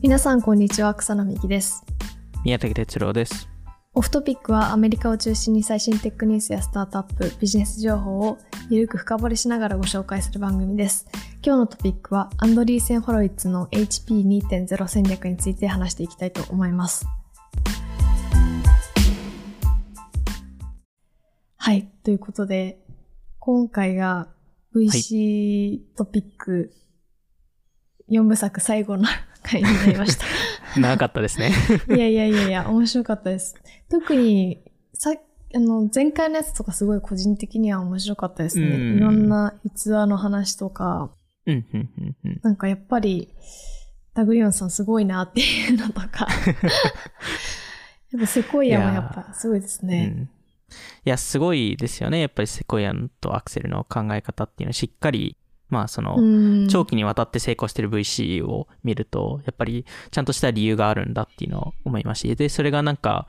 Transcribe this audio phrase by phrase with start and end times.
[0.00, 1.84] 皆さんこんにちは草野美希です。
[2.44, 3.48] 宮崎哲郎です。
[3.94, 8.38] オフトピックはアメリカを中心に最新テックニュースやスタートアップビジネス情報を
[8.70, 11.08] ゆるく深掘りしながらご紹介する番組です。
[11.44, 17.04] 今日のトピックはアンドリーセン・ホロイッツの HP2.0 戦略について話していきたいと思います。
[21.56, 22.78] はいということで
[23.40, 24.28] 今回が
[24.76, 26.72] VC トピック
[28.08, 29.08] 4部作最後の
[29.50, 30.26] 回になりました
[30.80, 31.52] 長かったですね。
[31.88, 33.56] いやいやいやいや、面白かったです。
[33.90, 34.62] 特に、
[34.94, 35.14] さ、
[35.54, 38.66] あの、前回のやつとかすごい個人的には面白かったですね。
[38.66, 41.10] うんいろんな逸話の話とか。
[42.42, 43.32] なんかやっぱり、
[44.12, 46.26] ダグリオンさんすごいなっていうのとか、
[48.12, 50.06] やっぱセコイアもやっぱすごいですうね。
[50.06, 50.28] ん
[51.04, 52.20] いや、すごいですよね。
[52.20, 55.36] やっぱりセコイアンとアクセルの考え方っていうのはしっかり、
[55.68, 56.20] まあその、う
[56.64, 63.26] ん長期にわたって成功してる VC を見ると、やっぱりちゃんとした理由があるんだっていうのを思いましで、それがなんか、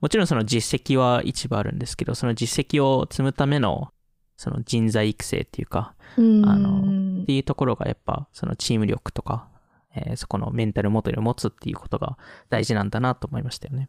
[0.00, 3.88] もちろんその実績は一部あるんですけど、その実績を積むための、
[4.36, 9.48] その人材育成っていうか、うんあのっていうところがやっぱ、そのチーム力とか、
[9.94, 12.16] えーそこのメンタル元に持つっていうことが
[12.50, 13.88] 大事なんだなと思いましたよね。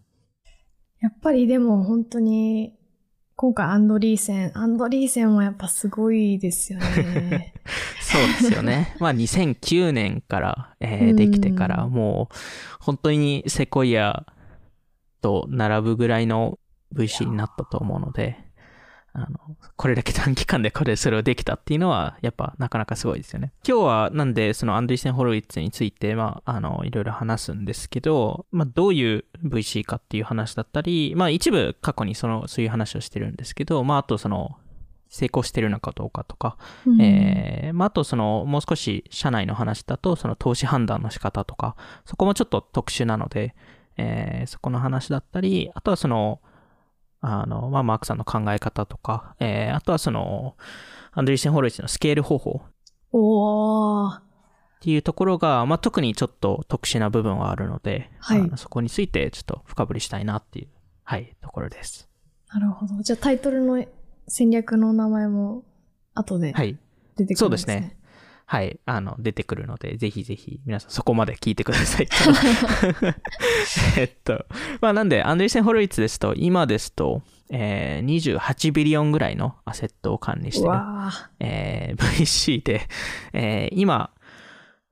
[1.01, 2.73] やっぱりでも本当に、
[3.41, 7.53] 今回アンドリーセン、アンドリーセンもやっぱすごいですよね。
[8.01, 8.97] そうですよね。
[8.99, 12.35] まあ2009年から、えーうんできてから、もう
[12.81, 14.25] 本当にセコイア
[15.21, 16.59] と並ぶぐらいの
[16.93, 18.48] VC になったと思うので、
[19.21, 19.39] あの、
[19.75, 23.51] これだけ短期間でこれ、それをできたっていうのは、やっぱなかなかすごいですよね。
[23.67, 34.57] 今日はなんで、そのアンドリーセン・ホロウィッツについて、まあ、あの、いろいろ話すんですけど、まあ、どういう VC かっていう話だったり、まあ、一部過去にその、そういう話をしてるんですけど、まあ、あとその、
[35.09, 41.75] 成功してるのかどうかとか、うんえーまあ、あとその、もう少し社内の話だと、その投資判断の仕方とか、
[42.05, 43.55] そこもちょっと特殊なので、
[43.97, 46.39] えーそこの話だったり、あとはその、
[47.21, 50.55] あの、まあ、マークさんの考え方とか、えーあとはその、
[51.11, 52.61] アンドリーセン・ホロイツのスケール方法
[53.11, 54.17] おー。
[54.17, 54.21] っ
[54.81, 60.67] ていうところが、まあ、特にちょっと特殊な部分はあるので、はいそこについてちょっと深掘りしたいなっていう、
[61.03, 62.09] はい、ところです。
[62.53, 63.01] なるほど。
[63.03, 63.83] じゃあタイトルの
[64.27, 65.63] 戦略の名前も
[66.13, 66.77] 後ではい。
[67.17, 67.73] 出てくるんですね。
[67.73, 67.98] そうですね。
[68.51, 68.79] はい。
[68.87, 72.07] あの、出てくるので、ぜひぜひ、皆さんそこまで聞いてください。
[73.95, 74.43] えっと、
[74.81, 77.21] まあなんで、アンドリーセン・ホロイツですと、今ですと、
[77.51, 80.79] えー28ビリオンぐらいのアセットを管理してうる、
[81.39, 82.87] えー VC で、
[83.33, 84.09] えー今、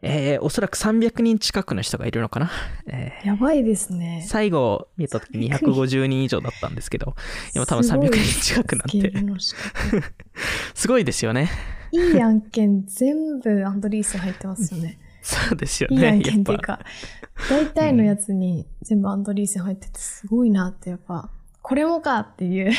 [0.03, 2.51] えーおそらく300人近くの人がいるのかな。
[2.85, 4.24] えーやばいですね。
[4.28, 7.16] 最後見た時250人以上だったんですけど、
[7.56, 10.03] 今多分300人近くなっスケーて、
[10.75, 11.50] すごいですよね。
[11.91, 14.99] いい案件全部アンドリース入ってますよね。
[15.21, 15.97] そうですよね。
[15.97, 16.79] いい案件っていうか、
[17.49, 21.29] 大体のやつに全部アンドリーセン入っててすごいなってやっぱ、
[21.61, 22.71] これもかっていう。
[22.71, 22.75] い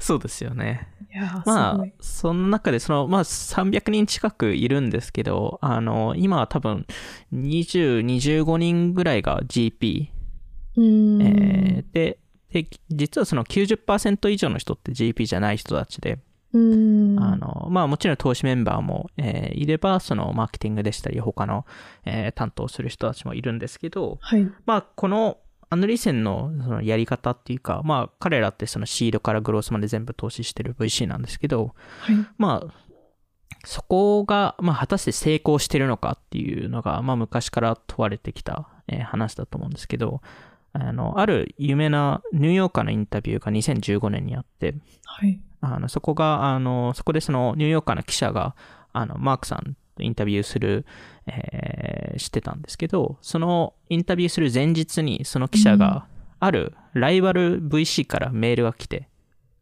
[0.00, 0.88] そうですよね。
[1.14, 6.86] ますあその中で、その、まあ、300人近くいるんですけど、あの、今は多分、
[7.32, 10.08] 20、25人ぐらいが GP。
[10.76, 12.18] えーで、
[12.52, 16.18] で、実はその90%以上の人って GP じゃない人たちで。
[17.18, 21.66] あの、まあもちろん投資メンバーも、えーいれば、そのマーケティングでしたり、他の、
[22.04, 24.50] えー担当する人たちもいるんですけど、はい。
[24.66, 25.38] まあこの
[25.70, 32.16] アンドリーセンのそのやり方っていうか、まあ彼らってそのシードからグロースまで全部投資してる VC なんですけど、はい。
[32.38, 32.74] まあ、
[33.66, 40.20] そこが、まあ、果たして成功してるのかっていうのが、まあ、昔から問われてきた、えー話だと思うんですけど、
[40.74, 45.40] あの、ある有名なニューヨーカーのインタビューが2015年にあって、はい。
[45.64, 48.54] あの、そこが、あの、そこでそのニューヨーカーの記者が、
[48.92, 50.86] あの、マークさんとインタビューする、
[51.26, 56.06] えーしてたんですけど、そのインタビューする前日に、その記者が、
[56.38, 59.08] あるライバル VC からメールが来て、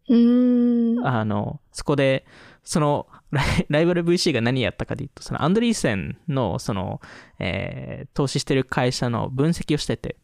[0.08, 1.06] うーん。
[1.06, 2.26] あの、そこで、
[2.62, 7.00] そのライ、バル VC が何やったかというと、そのアンドリーセンの、その、
[7.38, 10.16] えー投資してる会社の分析をしてて、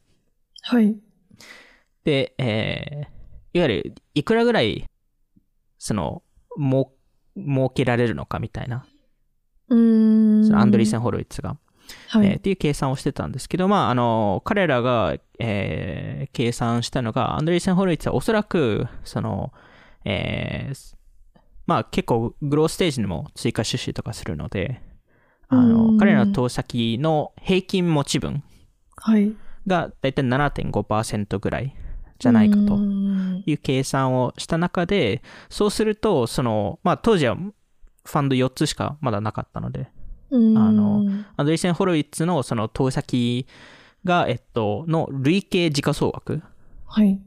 [0.63, 0.97] はい。
[2.05, 3.19] で、えー
[3.55, 4.85] いわゆる、いくらぐらい、
[5.79, 6.23] その、
[6.57, 6.93] も
[7.37, 8.85] う、儲けられるのかみたいな、
[9.69, 10.45] うーん。
[10.47, 11.57] そのアンドリーセン・ホロイツが、
[12.09, 12.27] はい。
[12.27, 19.53] えーっていう計算をしてたんですけど、まあ、あの、彼らが、えー計算したのが、アンドリーセン・ホロイツはおそらく、その、
[20.05, 20.97] えー
[21.67, 24.81] まあ結構グローステージにも追加出資とかするので、
[25.49, 28.43] あうんの、彼らの投資先の平均持ち分
[28.97, 29.35] はい。
[29.67, 31.75] がだいたい7.5%ぐらい
[32.19, 32.77] じゃないかと
[33.47, 39.91] いう計算をした中で、そうすると、その、まあ当時はファンド4つしかまだなかったので、
[40.31, 41.05] うんあの
[41.37, 43.47] アンドリーセン・ホロイッツのその投資先
[44.05, 46.43] が、えっと、の累計時価総額
[46.87, 47.21] はい。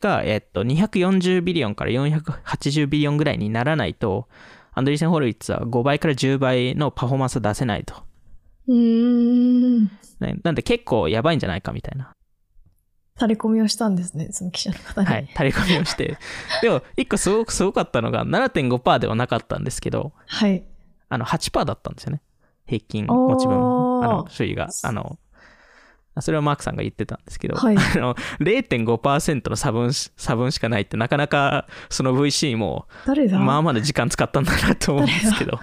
[0.00, 4.28] が、えっと、240ビリオンから480ビリオンぐらいにならないと、
[4.72, 7.94] アンドリーセン・ホロイッツは5倍から10倍のパフォーマンスを出せないと。
[8.68, 9.84] うーん。
[10.20, 12.12] ねなんで結構やばいんじゃないかみたいな。
[13.16, 15.06] 垂れ込みをしたんですね、その記者の方に。
[15.06, 15.26] はい。
[15.28, 16.18] 垂れ込みをして。
[16.62, 20.64] でも、一個すごくすごかったのが、7.5%ではなかったんですけど、はい。
[21.08, 22.22] あの、8%だったんですよね。
[22.66, 24.68] 平均持ち分、あの、収益が。
[24.84, 25.18] あの、
[26.20, 33.38] それはマークさんが言ってたんですけど、はい あの、0.5%の差分し、差分しかないってなかなか、その VC も、誰だ？
[33.38, 35.60] まあまだ時間使ったんだなと思うんですけど、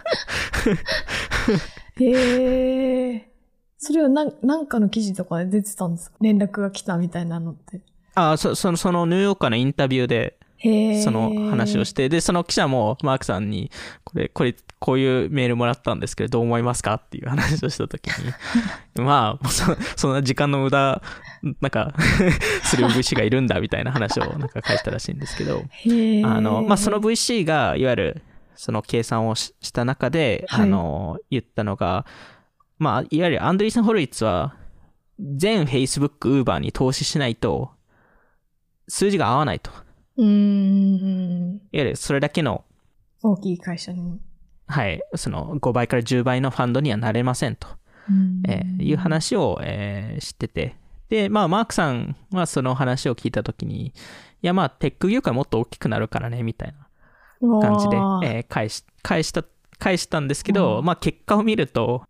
[2.00, 3.30] へえ。
[3.78, 6.18] それはなんなんかの記事とかで出てたんですか？
[6.22, 7.82] 連絡が来たみたいなのって。
[8.16, 10.38] あそその、そのニューヨーカーのインタビューで。
[11.04, 13.70] その話をして、で、その記者もマークさんに、
[14.04, 16.96] これ、これ、こういうメールもらったんですけど、どう思いますか？
[16.96, 18.34] っていう話をしたときに、
[19.06, 19.66] まあ、そ
[19.96, 21.04] そんな時間の無駄、
[21.62, 21.94] なんか、
[22.66, 25.62] する VC がいるんだみたいな話をなんか書いたらしいんですけど。
[26.26, 28.22] あの、まあ、その VC が、いわゆる、
[28.56, 32.08] その計算をしした中で、はいあの、言ったのが、
[32.80, 34.56] まあ、いわゆるアンドリーセン・ホロイッツは、
[35.20, 37.72] 全 Facebook、Uber に投資しないと、
[38.88, 39.72] 数字が合わないと。
[40.18, 41.56] うーん。
[41.56, 42.64] いわゆるそれだけの
[43.22, 44.20] 大きい会社に。
[44.68, 47.68] はい、その5倍から10倍のファンドにはなれませんと、
[48.10, 50.76] うんえーいう話を、えー知ってて、
[51.10, 53.94] で、まあ、マークさんはその話を聞いたときに、い
[54.42, 56.74] や、まあ、テック業界もっと大きくなるからね、みたい
[57.42, 59.44] な感じで、えー返し、返した、
[59.80, 62.04] 返したんですけど、まあ、結果を見ると、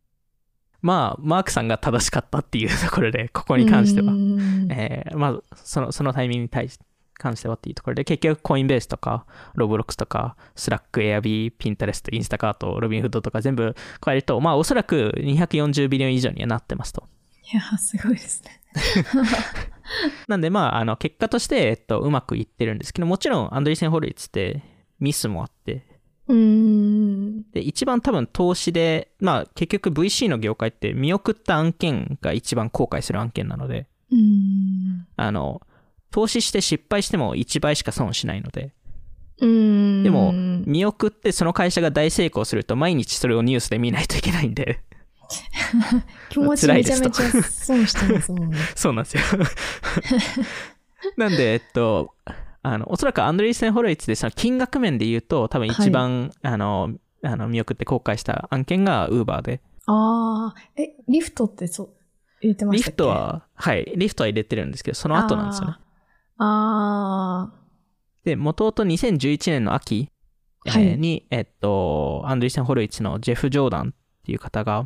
[0.88, 6.80] まあ、マークさんが正しかったっていうところで、ここに関してはう、んえーまあ、その、そのタイミングに対し
[7.18, 9.25] 関してはっていうところで、結局コインベースとか、
[9.56, 17.04] ロブロックスとか、スラック、エアビー、ピンタレスト、インスタカート、ロビンフッドとか全部加えると、まあおそらく240 billion 以上にはなってますと。
[17.51, 18.62] いや、すごいですね。
[20.28, 24.62] なんでまあ、あの、結果として、えっと、うまくいってるんですけど、もちろん、アンドリーセン・ホロウィッツって
[25.00, 25.86] ミスもあって、
[26.28, 26.87] うーん。
[27.54, 35.07] で、一番多分投資で、まあ結局 VC の業界って見送った案件が一番後悔する案件なので、うーん。
[35.16, 35.62] あの、
[36.12, 38.72] 投資して失敗しても1倍しか損しないので、
[39.39, 40.04] うーん。
[40.04, 40.34] でも、
[40.66, 44.80] 見送ってその会社が大成功すると毎日それをニュースで見ないといけないんで、
[46.30, 48.57] 気持ちめちゃめちゃ損してますもんね。
[48.75, 49.24] そうなんですよ。
[51.18, 52.13] なんで、えっと、
[52.63, 56.92] あの、おそらくアンドリーセン・ホロイツでその金額面で言うと、多分一番、あの、
[57.24, 61.90] あの見送って後悔した案件が Uber で、ああ、え、リフトってそう、
[62.42, 62.96] 入れてまリしたっけ？
[62.96, 65.74] フトは、はい、リフトは入れてるんですけど、その後なんですよね。
[66.40, 67.52] あ
[68.24, 70.10] で、もともと2011年の秋、
[70.66, 70.98] えーはい。
[70.98, 73.94] に、えっと、アンドリーセン・ホロイツのジェフ・ジョーダンっ
[74.25, 74.86] ていう方が、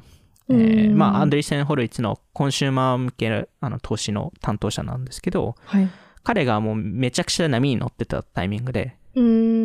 [0.50, 0.98] えうーん。
[0.98, 5.89] まあ、アンドリーセン・ホロイツのコンシューマー向けのあの投資の担当者なんですけど、あ、はい。
[6.24, 9.61] 彼がもうめちゃくちゃ波に乗ってたタイミングで、うーん。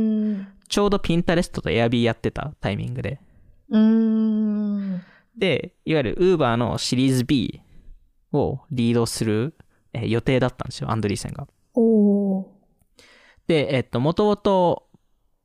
[0.69, 3.21] ちょうどピンタレストとエアビーやってたタイミングで、
[3.71, 5.03] うーん。
[5.37, 7.61] で、いわゆる Uber のシリーズ B
[8.33, 9.55] をリードする、
[9.93, 11.47] えー予定だったんですよ、アンドリーセンが。
[13.47, 14.89] で、えっと、もともと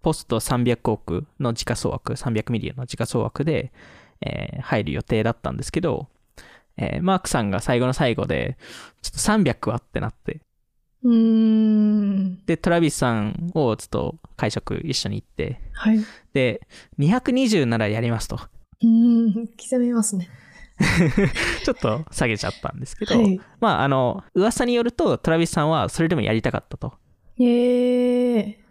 [0.01, 3.71] ポスト300億の時価総額、300 million の時価総額で、
[4.21, 6.07] えー入る予定だったんですけど、
[6.77, 8.57] えーマークさんが最後の最後で、
[9.01, 10.41] ちょっと300はってなって、
[11.03, 12.45] うーん。
[12.45, 15.97] で、トラビスさんをちょっと会食一緒に行って、はい。
[15.97, 16.67] うで、
[16.99, 18.39] 220ならやりますと。
[18.83, 19.47] ーん。
[19.47, 20.29] 刻みますね。
[21.63, 23.39] ちょっと下げちゃったんですけど、はい。
[23.59, 26.93] まあ、あの、噂によると、トラビスさんはそれでもやりたかったと。
[27.39, 28.61] えー。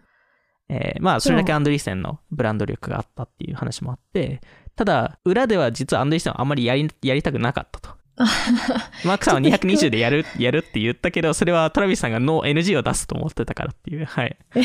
[0.73, 4.39] えーまあ、それだけアンドリーセンのブランド力があったっていう話もあって、
[4.77, 7.89] ただ、裏では実はアンドリーセンはあんまりやりやりたくなかったと。
[9.05, 14.37] マークさんは220でやる、やるって言ったけど、それはトラビスさんがノー NG を出すと思ってたからっていう、はい。
[14.55, 14.61] え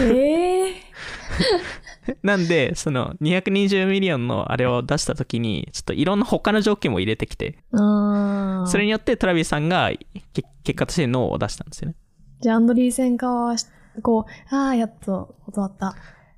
[0.00, 0.72] ー。
[2.22, 9.90] なんで、その220 million のあれを出した時に、ちょっといろんな他の条件も入れてきて、それによってトラビスさんが
[10.32, 11.94] け結果としてノーを出したんですよね。
[12.40, 13.66] じゃあ、アンドリーセン側はし、
[14.02, 15.94] こう、ああ、やっと断った。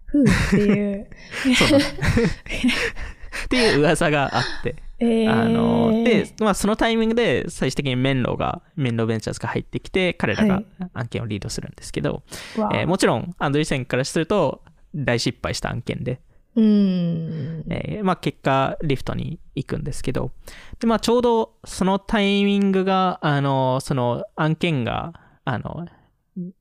[0.07, 1.09] ふうっていう。
[1.57, 10.67] そうっていう噂があって、えー、あの、で、まあそのタイミングで最終的にメンロが、メンロベンチャーズが入ってきて、彼らがはい。
[10.95, 12.23] 案件をリードするんですけど、
[12.57, 12.77] わあ。
[12.77, 14.63] えーもちろんアンドリーセンからすると
[14.95, 16.21] 大失敗した案件で、
[16.55, 17.65] うーん。
[17.69, 20.31] えーまあ結果リフトに行くんですけど、
[20.79, 25.87] で、まあちょうどそのタイミングが、あの、その案件が、あの、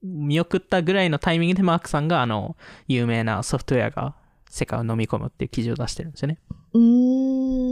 [0.02, 2.58] 見送ったぐらいのタイミングでマークさんが、あの、
[2.88, 4.16] 有名なソフトウェアが
[4.50, 6.40] 世界を飲み込むっていう記事を出してるんですよね。
[6.74, 7.71] うー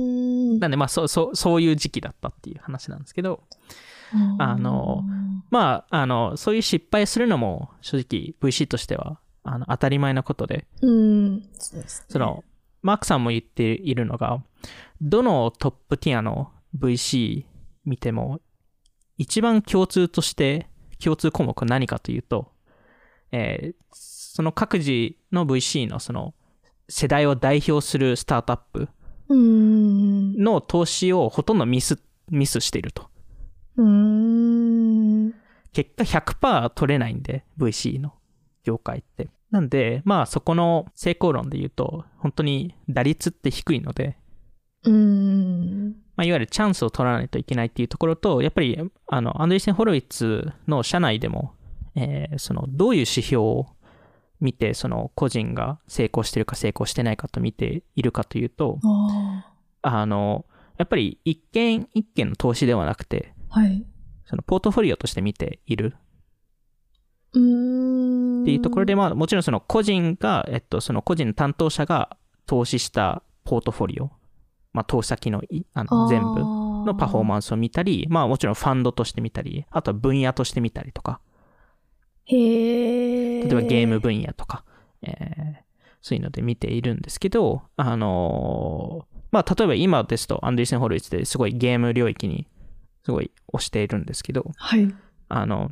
[0.59, 3.43] なんで、まあそう、そう、そういう時期だったっていう話なんですけど、
[4.39, 5.03] あの、
[5.49, 11.49] まあ、あの、そういう失敗するのも正直 VC としては、あの、当たり前のことで、うん。
[11.53, 12.05] そうです、ね。
[12.09, 12.43] その、
[12.81, 14.41] マークさんも言っているのが、
[15.01, 17.45] どのトップティアの VC
[17.85, 18.41] 見ても、
[19.17, 20.67] 一番共通として、
[21.03, 22.51] 共通項目は何かというと、
[23.31, 26.33] えーその各自の VC のその
[26.87, 28.89] 世代を代表するスタートアップうん。
[29.29, 33.09] の投資をほとんどミス、ミスしていると。
[33.77, 35.33] うん。
[35.73, 38.13] 結果100%取れないんで、VC の
[38.63, 39.29] 業界って。
[39.51, 44.17] なんで、まあそこの成功論で言うと、本当に打率って低いので、
[44.83, 45.89] うん。
[46.15, 51.53] まあ、いわゆるチャンスを取らないといけないっていうところと、やっぱり、あの、アンドリーセン・ホロイッツの社内でも、
[51.95, 53.67] えーその、どういう指標を
[54.39, 59.45] 見て、その、個人が成功してるか成功してないかと見ているかというと、あ
[59.81, 60.45] あの、
[60.77, 63.59] やっぱり一件一件の投資ではなくて、あ。
[63.59, 63.85] はい。
[64.25, 65.95] その、ポートフォリオとして見ている
[67.33, 68.43] うん。
[68.43, 74.11] っていうところで、まあ、もちろんその個人が、えっと、その個人の担当者が投資したポートフォリオ、
[74.73, 76.39] まあ、投資先のいあの全部
[76.85, 81.28] のパフォーンマンスを見たり、まあもちろんファンドとして見たり、あとは分野として見たりとか、ス。
[82.35, 83.43] へえ。
[83.43, 84.63] 例えばゲーム分野とか、
[85.01, 85.69] えー
[86.01, 92.47] そういうので見ているんですけど、あのーまあ例えば今ですとアンドリーセン・ホルイツですごいゲーム領域に
[93.03, 94.93] すごい推しているんですけど、はい。
[95.27, 95.71] あの、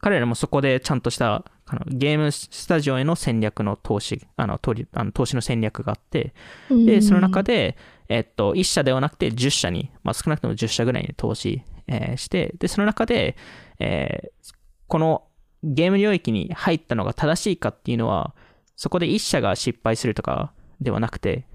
[0.00, 6.32] 彼らもそこでちゃんとしたあのゲームスタジオへの戦略の投資、あの投りあの投資の戦略があって、
[6.70, 7.76] で、その中で、
[8.08, 13.36] えっと、1社ではなくて10社に、まあ、少なくとも10社ぐらいに投資、えーして、で、その中で、
[13.78, 14.54] えー
[14.88, 15.24] この
[15.62, 18.34] ゲーム領域に入ったのが正しいかっていうのは、
[18.76, 21.46] そこで1社が失敗するとかではなくて、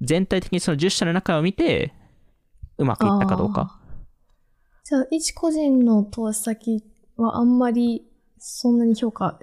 [0.00, 1.94] 全体的にその10社の中を見て、
[2.76, 3.80] うまくいったかどうか。
[4.84, 6.84] じゃあ、一個人の投資先
[7.16, 8.06] はあんまり
[8.38, 9.38] そんなに評価、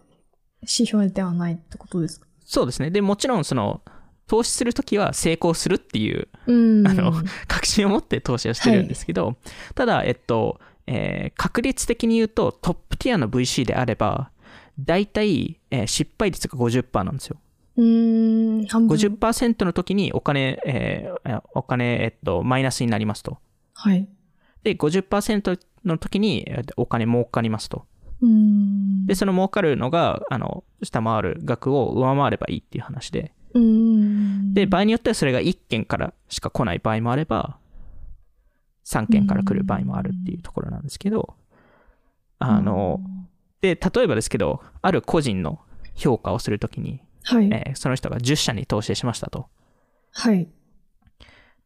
[0.62, 2.28] 指標ではないってことですか？
[2.46, 2.92] そうですね。
[2.92, 3.82] で、もちろん、その、
[4.28, 6.88] 投資するときは成功するっていううん。
[6.88, 7.14] あの
[7.48, 9.36] 確信を持って投資をしてるんですけど、
[9.76, 14.30] ただ、えっと、えー確率的に言うとトップティアの VC であれば、
[14.80, 17.38] 大体、えー失敗率が50%なんですよ。
[17.78, 18.96] うーん、半分。
[18.98, 23.38] 50%の時にお金、えーお金、えっと、マイナスになりますと。
[23.74, 24.08] はい。
[24.64, 27.86] で、50%の時にえーお金儲かりますと。
[28.22, 29.06] うーん。
[29.08, 33.34] で、その儲かるのが、あの、下回る額を上回ればいいっていう話で。
[33.54, 34.54] うーん。
[34.54, 37.58] で、場合によってはそれが1件からしか来ない場合もあれば、
[38.86, 41.36] 3件から来る場合もあるっていうところなんですけど、
[42.40, 43.02] あの、
[43.62, 45.60] で、例えばですけど、ある個人の
[45.96, 47.50] 評価をするときに、はい。
[47.52, 49.48] えーその人が10社に投資しましたと。
[50.12, 50.48] はい。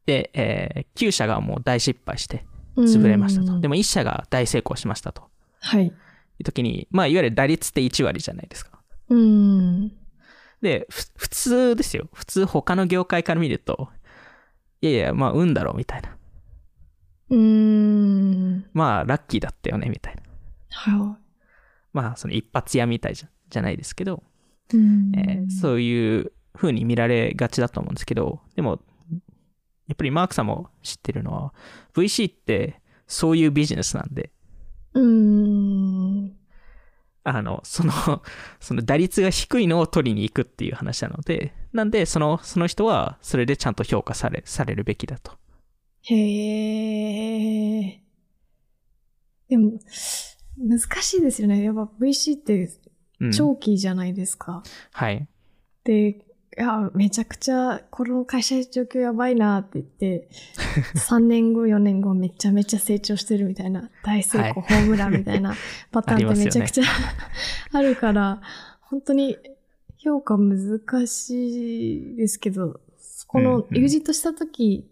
[0.05, 2.45] で、えー9社がもう大失敗して
[2.77, 3.59] 潰れましたと。
[3.59, 5.23] でも、も1社が大成功しましたと。
[5.59, 5.87] はい。
[5.87, 5.93] い
[6.39, 8.79] う時に、まあ、いわゆる打率って1割じゃないですか。
[9.09, 9.91] うーん。
[10.61, 12.07] で、ふ普通ですよ。
[12.13, 13.89] 普通他の業界から見ると、
[14.81, 16.15] いやいや、まあ、運だろうみたいな。
[17.29, 18.65] うーん。
[18.73, 20.21] まあ、ラッキーだったよねみたいな。
[20.71, 21.17] は
[21.93, 24.23] まあ、その一発屋みたいじゃじゃないですけど、
[24.73, 24.77] い。
[24.77, 28.81] うんえーそういう風に見られがちだと思うんですけど、でも、
[29.87, 31.53] やっぱりマークさんも知ってるのは、
[31.93, 34.31] VC ってそういうビジネスなんで、
[34.93, 36.35] うーん。
[37.23, 37.93] あの、その、
[38.59, 45.37] その打率が低いのを取りに行くっていう話なので、なんで、その、その人は、それでちゃんと評価され、されるべきだと。
[46.15, 48.01] へえ。
[49.47, 49.79] でも、
[50.57, 51.63] 難しいですよね。
[51.63, 52.69] やっぱ VC って
[53.19, 53.31] うん。
[53.31, 54.63] 長期じゃないですか。
[54.91, 55.27] はい。
[55.83, 60.29] で、いや、めちゃくちゃ、この会社状況やばいなって言って、
[60.95, 65.53] 3年後、4年後めちゃめちゃ成長してるみたいな、大成功、はいホームランみたいな
[65.91, 66.83] パターンってめちゃくちゃ
[67.73, 68.41] あるから、
[68.81, 69.37] 本当に
[69.97, 72.79] 評価難しいですけど、
[73.27, 74.89] このうんうんエグジットした時、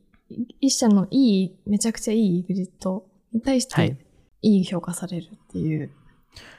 [0.59, 4.05] 一社のいい、めちゃくちゃいいエグジットに対しはいて、
[4.41, 5.91] いい評価されるっていう。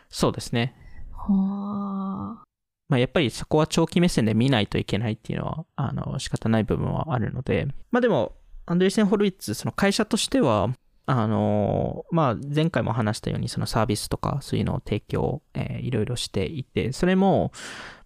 [0.08, 0.74] そうですね。
[1.12, 2.44] はあ。
[2.88, 8.32] まあ、やっぱりそこは長期目線で見ないといけないっていうのは、あの、仕方ない部分はあるので、まあでも、
[8.66, 10.70] アンドリーセン・ホルイッツ、その会社としては、
[11.10, 17.50] あの、まあ、前回も話したように、そのサービスとか、そういうのを提供、えーいろいろしていて、それも、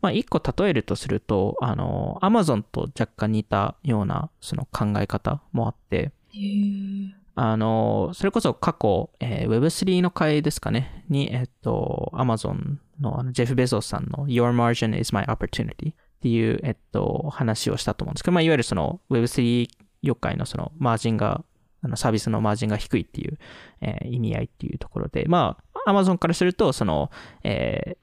[0.00, 6.12] まあ、一個例えるとすると、あの、アマゾンと若干似たような、その考え方もあって。
[7.34, 19.68] あの、それこそ過去、えー Web3 の会ですかね、に、えっと、Amazon のあのジェフ・ベゾスさんの Your Margin is My Opportunity っていう、えっと、話をしたと思うんですけど、まあ、いわゆるその Web3
[20.02, 21.44] 業界のそのマージンが、
[21.82, 23.38] あのサービスのマージンが低いっていう、
[23.80, 27.10] えー意味合いっていうところで、まあ、アマゾンからすると、その、
[27.44, 27.96] え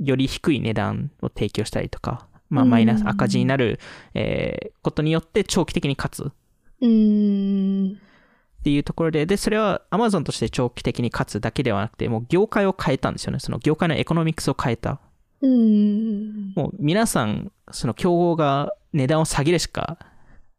[0.00, 3.80] ーより低い値段を提供したりとか、まあ、うんマイナス赤字になる、
[4.14, 6.32] えーことによって長期的に勝つっ
[6.82, 7.98] うーん。
[8.62, 13.38] ていうところで、で、それは Amazon として長期的に勝つだけではなくて、もう業界を変えたんですよね。
[13.40, 15.00] その業界のエコノミクスを変えた。
[15.40, 16.52] うーん。
[16.54, 19.98] もう皆さん、その競合が値段を下げるしか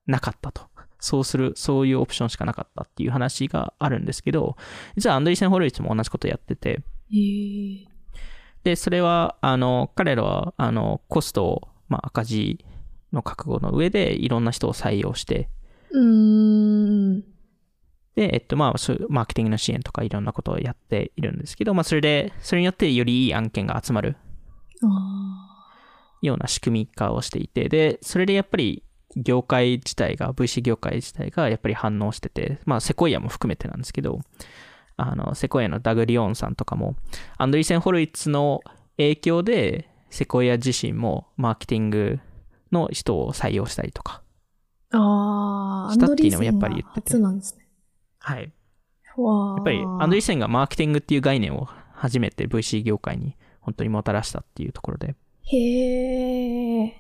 [0.08, 0.69] なかったと。
[1.00, 4.58] そうする、そういうオプションしかなかったっていう話があるんですけど、
[4.96, 7.86] 実はアンドリーセン・ホルイツも同じことやってて、えー、
[8.64, 12.66] で、それは、あの、彼らは、あの、コストを、まあ、赤字
[13.14, 15.50] の覚悟の上で、いろんな人を採用して。
[18.16, 18.74] で、えっと、まあ、
[19.08, 24.18] マーケティングの支援とかいろんなことをやっているんですけど、まあ、それで、それによってよりいい案件が集まる
[24.84, 25.40] あ
[26.22, 28.84] ような仕組み化をしていて、で、それでやっぱり、
[29.16, 34.22] 業界自体が、VC 業界自体がやっぱり反応してて、まあ、セコイアも含めてなんですけど、
[34.98, 36.96] あの、セコイアのダグ・リオンさんとかも、
[37.38, 38.62] アンドリーセン・ホルイッツの
[38.98, 42.20] 影響で、セコイア自身もマーケティング
[42.72, 44.22] の人を採用したりとか。
[44.92, 44.98] あ。
[44.98, 45.94] ああ。
[45.94, 47.68] したっていうのもやっぱり言ってて初なんですね。
[48.20, 48.42] はい。
[48.42, 55.16] やっぱり、アンドリーセンがマーケティングっていう概念を初めて VC 業界に本当にもたらしたっていうところで。
[55.44, 56.99] へえ。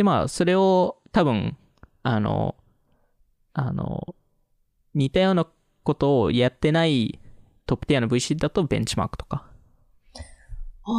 [0.00, 1.58] で、まあ、それを多分、
[2.02, 2.54] あの、
[3.52, 4.14] あの、
[4.94, 5.46] 似たような
[5.82, 7.18] ことをやってない
[7.66, 9.44] トップティアの VC だとベンチマークとか、
[10.84, 10.90] あ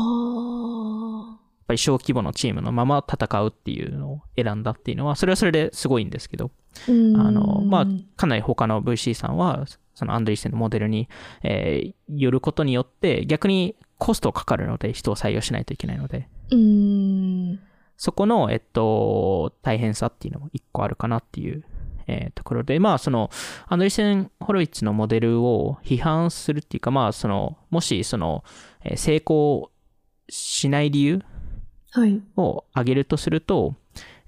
[1.32, 6.52] やっぱり小規模のチームのまま戦うっていうのを選んだっていうのは、それはそれですごいんですけど、
[6.88, 6.92] あ。
[7.32, 9.66] の、まあ、かなり他の VC さんは、
[9.96, 11.10] そのアンドリーセンのモデルに、
[11.42, 17.60] えーよることによって、逆にコストかかるので、人を採用しないといけないので、うーん。
[18.04, 21.64] そこの、えっと、大変さっていうのも一個あるかなっていう、
[22.08, 23.30] えーところで、まあ、その、
[23.68, 28.44] アンドリーセン・ホロウィッツのモデルを批判するっていうか、まあ、その、もし、その、
[28.84, 29.70] えー成功
[30.30, 31.22] しない理由
[31.92, 32.20] はい。
[32.38, 33.76] を挙げるとすると、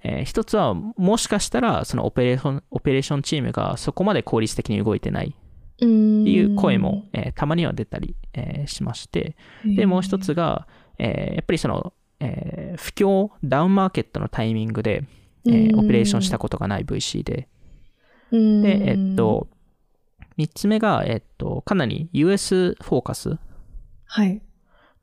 [0.03, 5.29] えー一つは、もしかしたら、そのオペレーション、オペレーションチームがそこまで効率的に動いてない。
[5.29, 5.35] っ
[5.79, 10.67] ていう声も、えーたまには出たり、えーしまして、で、もう一つが、
[10.99, 11.91] えーやっぱりその、
[12.23, 15.03] えー不況、ダウンマーケットのタイミングで、
[15.45, 17.47] えーオペレーションしたことがない VC で、
[18.31, 19.47] うん、で、えっと、
[20.37, 23.37] 三つ目が、えっと、かなり US フォーカス
[24.05, 24.41] はい。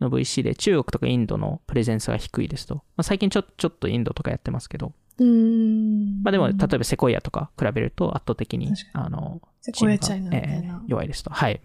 [0.00, 2.76] の VC で中国とかインドのプレゼンスが低いですと。
[2.76, 6.22] まあ、最近ちょちょっとインドとかやってますけど、うーん。
[6.22, 10.74] まあでも、例えばセコイアとか比べると圧倒的に確、あの、セコイアチャイナみたいえな。
[10.78, 11.30] ー弱いですと。
[11.30, 11.60] はい。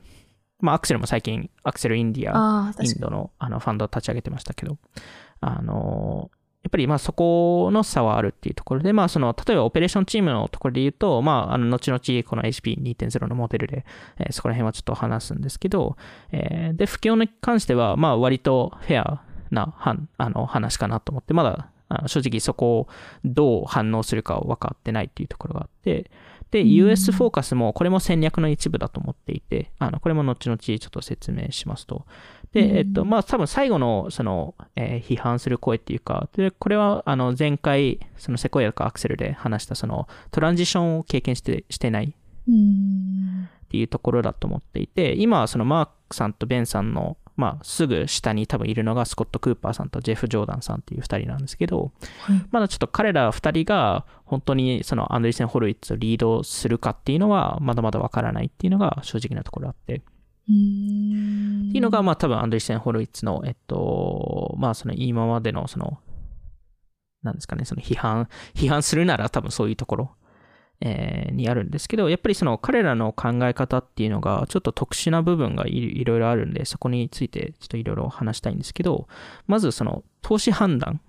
[0.59, 4.77] まあ、アクセルも最近、アクセルインディア、インドのあのファンドを立ち上げてましたけど、
[5.41, 6.29] あの、
[6.63, 13.85] やっぱりまあそこの差はあるっていうところで、まあその、例えばオペレーションチームのところで言うと、まああの、後々この HP2.0 のモデルで、
[14.17, 15.95] えーそこら辺はちょっと話すんですけど、
[16.31, 22.87] えーで、不況に関しては、まあ割とフェアなはんあの話かなと思って、まだあの正直そこを
[23.23, 26.09] どう反応するかは分かってないっていうところがあって、
[26.51, 32.05] で、うん US フォーカスもこれも戦略の一部だと思っていて、あの、これも後々ちょっと説明しますと。
[32.55, 42.13] うんで、えっと、まあ、多分最後の、その、えー批判する声っていうか、で、これは、あの、前回、そのセコイアとかアクセルで話した、その、トランジションを経験して、してないっ。
[43.69, 51.91] ていうところだと思っていて、今はそのマークさんとベンさんの、まあ、すぐ下に多分いるのがスコット・クーパーさんとジェフ・ジョーダンさんっていう二人なんですけど、
[52.21, 52.45] はい。
[52.51, 60.01] まだちょっと彼ら二人が本当にそのアンドリーセン・ホルイッツをリードするかっていうのはまだまだわからないっていうのが正直なところあって。
[60.45, 65.99] っていうのがまあ多分アンドリーセン・ホルイッツの、えっと、まあその今までのその、
[67.23, 70.15] なんですかね、その批判、批判するなら多分そういうところ、
[70.81, 79.07] えーにあるんですけど、やっぱりその彼らの考え方っていうのがちょっと特殊な部分がいいろいろあるんで、そこについてちょっといろいろ話したいんですけど、
[79.47, 81.01] まずその投資判断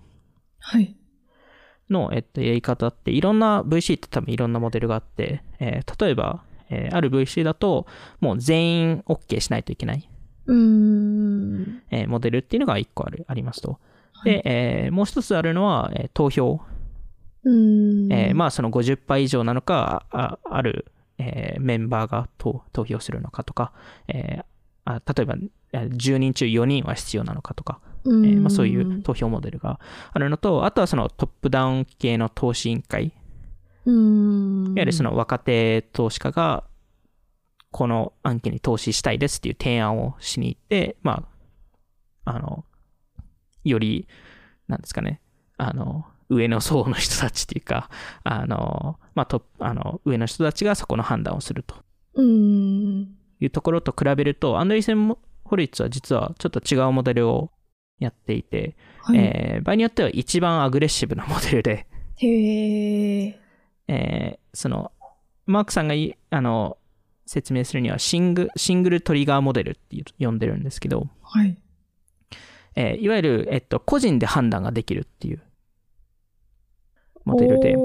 [0.58, 0.96] はい。
[1.90, 7.86] の、えっと、やり方って、いろんな VC って多分いろんなモデルがあって、えー例えば、えーある VC だと、
[8.20, 10.08] もう全員 OK しないといけない、
[10.46, 11.82] うーん。
[11.90, 13.78] えーモデルっていうのが一個ある、ありますと。
[14.12, 16.60] はいで、えーもう一つあるのは、えー投票。
[17.44, 18.12] うーん。
[18.12, 20.86] えーまあ、その50杯以上なのか、あある、
[21.18, 23.72] えーメンバーが投投票するのかとか、
[24.08, 24.44] えー
[24.88, 25.34] あ例えば、
[25.72, 29.80] えー10人中4人は必要なのかとか、えーまあ、そういう投票モデルが
[30.12, 33.12] あるのと、あとはそのトップダウン系の投資委員会、
[33.86, 34.66] うーん。
[34.66, 36.64] いわゆるその若手投資家が、
[37.70, 41.26] この案件に投資したいですっていう提案をしに行って、ま
[42.24, 42.64] あ、あの、
[43.64, 44.06] より、
[44.68, 45.20] なんですかね、
[45.56, 47.88] あの、上の層の人たちっていうか、
[48.24, 51.76] あの、まあ、と、あの、上の人たちがそこの判断をすると
[52.14, 53.16] うん。
[53.40, 57.50] いうところと比べると、アンドリーセン・ホルイッツは実はちょっと違うモデルを
[57.98, 59.18] やっていて、はい。
[59.18, 63.28] えー場合によっては一番アグレッシブなモデルで、へ
[63.88, 63.94] え。
[63.94, 64.92] えーその、
[65.44, 66.78] マークさんがいあの
[67.26, 71.56] 説明するにはシング、シングルトリガーモデルって呼んでるんですけど、はい。
[72.74, 75.42] えーいわゆる、えっと、個人で判断ができるっていう
[77.26, 77.76] モデルで、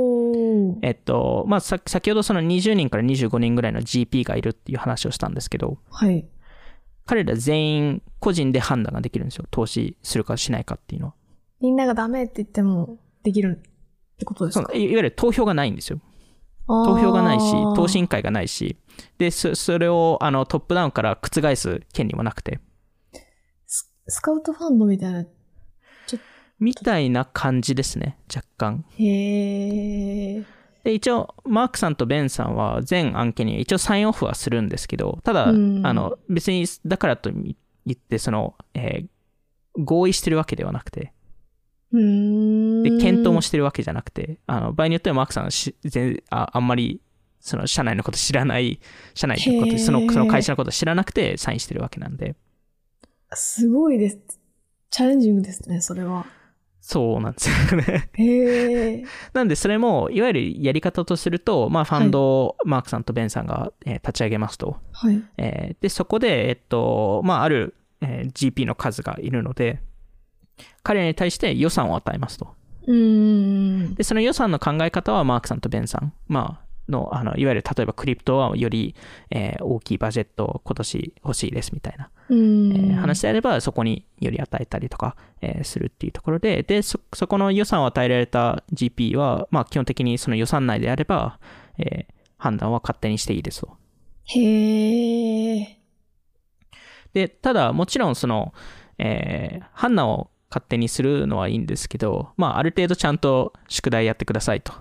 [0.87, 6.25] えっと、まあ、さ先ほどその20人から25人ぐらいの GP がいるっていう話をしたんですけど、はい。
[7.07, 9.45] 彼ら全員個人で判断ができるんですよ。
[9.49, 11.13] 投資するかしないかっていうのは。
[11.59, 13.63] みんながダメって言ってもできる
[14.21, 14.71] ってことですか？
[14.73, 15.99] いいわゆる投票がないんですよ。
[16.67, 18.77] 投投票がないし、投資委員会がないし、
[19.17, 22.59] で、そそれをあのトップダウンから覆す権利もなくて、
[23.65, 25.25] ススカウトファンドみたいな。
[26.59, 28.85] みたいな感じですね、若干。
[28.99, 30.45] へえ。
[30.83, 37.55] で、一応、マークさんとベンさんは全案件に一応サインオフはするんですけど、ただ、うんあの、別に、だからと言
[37.91, 39.07] って、その、えー
[39.77, 41.13] 合意してるわけではなくて。
[41.91, 47.01] で、検討もしてるわけじゃなくて、あの、場合によってはマークさんはし全ああんまり、
[47.39, 48.79] その、社内のこと知らない、
[49.13, 52.35] 社内のこと、その、その会社のこと知らなくてサインしてるわけなんで、
[53.33, 54.19] すごいです。
[54.89, 56.25] チャレンジングですね、それは。
[56.81, 58.09] そうなんですよね。
[58.13, 59.03] へえ。
[59.33, 64.77] なんで、それも、いわゆるやり方とすると、まあ、ファンドをマークさんとベンさんが、えー立ち上げますと。
[64.91, 65.21] はい。
[65.37, 69.81] えーで、そこで、えっと、まあ、ある、えー GP の数がいるので、
[70.83, 72.55] 彼らに対して予算を与えますと。
[72.87, 73.95] うーん。
[73.95, 78.95] で、その予算の考え方はマークさんとベンさん、まあ、の、あの、いわゆる、例えばクリプトはより、
[79.29, 82.09] えー大きいバジェットを今年欲しいですみたいな。
[82.29, 91.39] えー話であれば、そこにより与えたりとか、えーするっていうところで、で、そ、そこの予算を与えられた GP は、まあ、基本的にその予算内であれば、
[91.77, 93.77] えー判断は勝手にしていいですと。
[94.25, 95.77] へえ。
[97.13, 98.53] で、ただ、もちろん、その、
[98.97, 104.73] えー判断を勝手にするのはいいんですけど、まあ、ある程度ちゃんと宿題やってくださいと。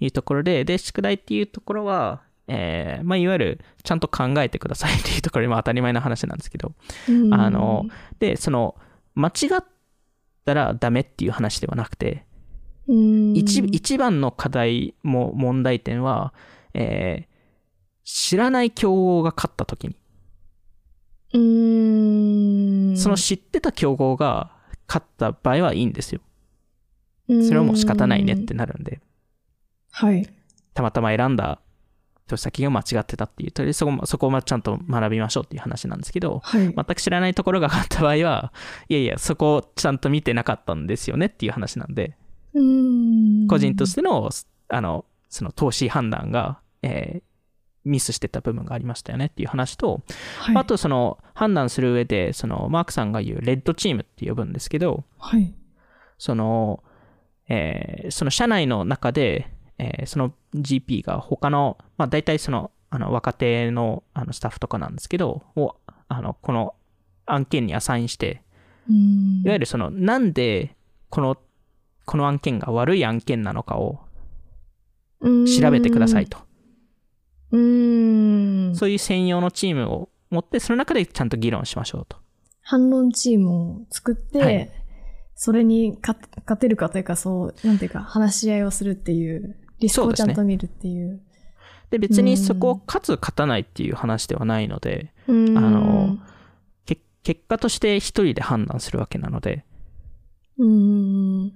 [0.00, 6.72] いうところで、で、宿題っていうところは、えーまあ、いわゆる、ちゃんと考えてください っていうところで、まあ、当たり前の話なんですけど、
[7.08, 7.34] うん。
[7.34, 7.86] あの、
[8.18, 8.76] で、その、
[9.14, 9.64] 間違っ
[10.44, 12.24] たらダメっていう話ではなくて、
[13.34, 16.32] 一一番の課題も問題点は、
[16.74, 17.30] えー
[18.12, 19.94] 知らない競合が勝った時に、
[21.32, 22.69] うーん。
[22.96, 24.52] その知ってた競合が
[24.88, 26.20] 勝った場合はいいんですよ。
[27.28, 29.00] それはもう仕方ないねってなるんで、
[29.92, 30.28] はい。
[30.74, 31.60] たまたま選んだ
[32.26, 36.62] 投資先が間違ってたっていう、とりあえずそこもそこをちゃんと学びましょうっていう話なんですけど、はい。
[36.62, 38.52] 全く知らないところが勝った場合は、
[38.88, 42.16] いやいや、そこをちゃんと見てなかったんですよねっていう話なんで、
[42.54, 44.30] うーん個人としての、
[44.68, 47.22] あの、その投資判断が、えー
[47.84, 50.02] ミスしてた部分がありましたよねっていう話と、
[50.40, 55.54] はい、あとその判断する上で、そのマークさんが言うレッドチームって呼ぶんですけど、はい。
[56.18, 56.82] その、
[57.48, 65.76] えーその社内の中で、えーその GP が他の、まあ大体その、あの若手のあのスタッフとかなんですけど、を、
[66.08, 66.74] あの、この
[67.26, 68.42] 案件にアサインして、
[68.88, 70.76] いわゆるその、なんで、
[71.08, 71.36] この、
[72.04, 74.00] この案件が悪い案件なのかを
[75.22, 76.26] 調べてください。
[76.26, 76.38] と。
[77.52, 78.76] うーん。
[78.76, 82.16] そういう専用のチームを持って、その中でちゃんと議論しましょうと。
[82.62, 84.70] 反論チームを作って、はい
[85.42, 91.22] それに勝てるかというか、そう、なんていうか、話し合いをするっていう、リスクをちゃんと見るっていう。
[91.88, 96.18] で、別にそこを勝つ勝たないっていう話ではないので、あの、
[96.84, 99.64] け結果として一人で判断するわけなので、
[100.58, 101.52] うーん。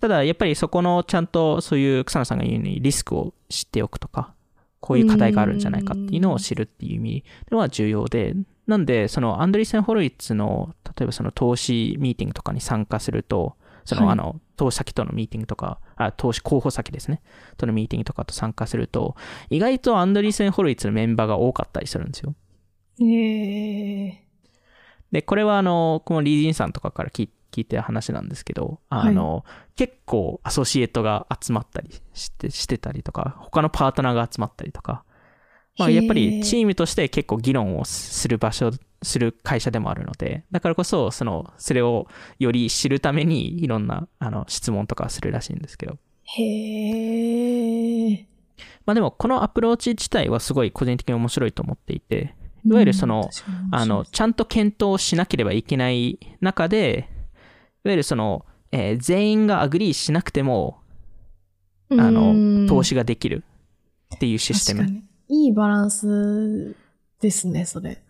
[0.00, 4.34] ただやっぱりそこのちゃんとそういう草野さんが言うようにリスクを知っておくとか、
[4.80, 8.34] こういう課題があるんじゃないかっていうのを知るっていう意味では重要で、
[8.66, 17.20] なんで、そのアンドリーセン・ホロイッツの、例えばその投資ミーティングとかに参加すると、その、はいあの、投資先とのミーティングとか、あ、投資候補先ですね、
[17.56, 19.16] とのミーティングとかと参加すると、
[19.50, 22.34] 意外とアンドリーセン・ホロイッツのメンバーが多かったりするんですよ。
[23.02, 24.24] ええ
[25.12, 29.44] で、これはあの、このリージンさんとかから聞い聞いてる話なんですけど、あの、
[29.76, 35.04] 結構アソシエイトが集まったりしてしてたりとか、他のパートナーが集まったりとか、
[35.78, 38.70] まあ、やっぱりチームとして結構議論をする場所、
[39.02, 42.06] する会社でもあるので、だからこそ、その、それを
[42.38, 48.26] より知るためにいろんなあの質問とかするらしいんですけど、へえ。
[48.84, 52.34] まあでもこのアプローチ自体はすごい個人的に面白いと思っていて、
[52.64, 53.30] いわゆるその
[53.72, 57.09] あの、ちゃんと検討しなければいけない中で、い
[57.84, 60.78] わゆるその、えー全員が agree しなくても、
[61.90, 63.42] あうの、ん投資ができる
[64.14, 65.02] っていうシステム。
[65.28, 66.74] いいバランス
[67.20, 68.02] ですね、それ。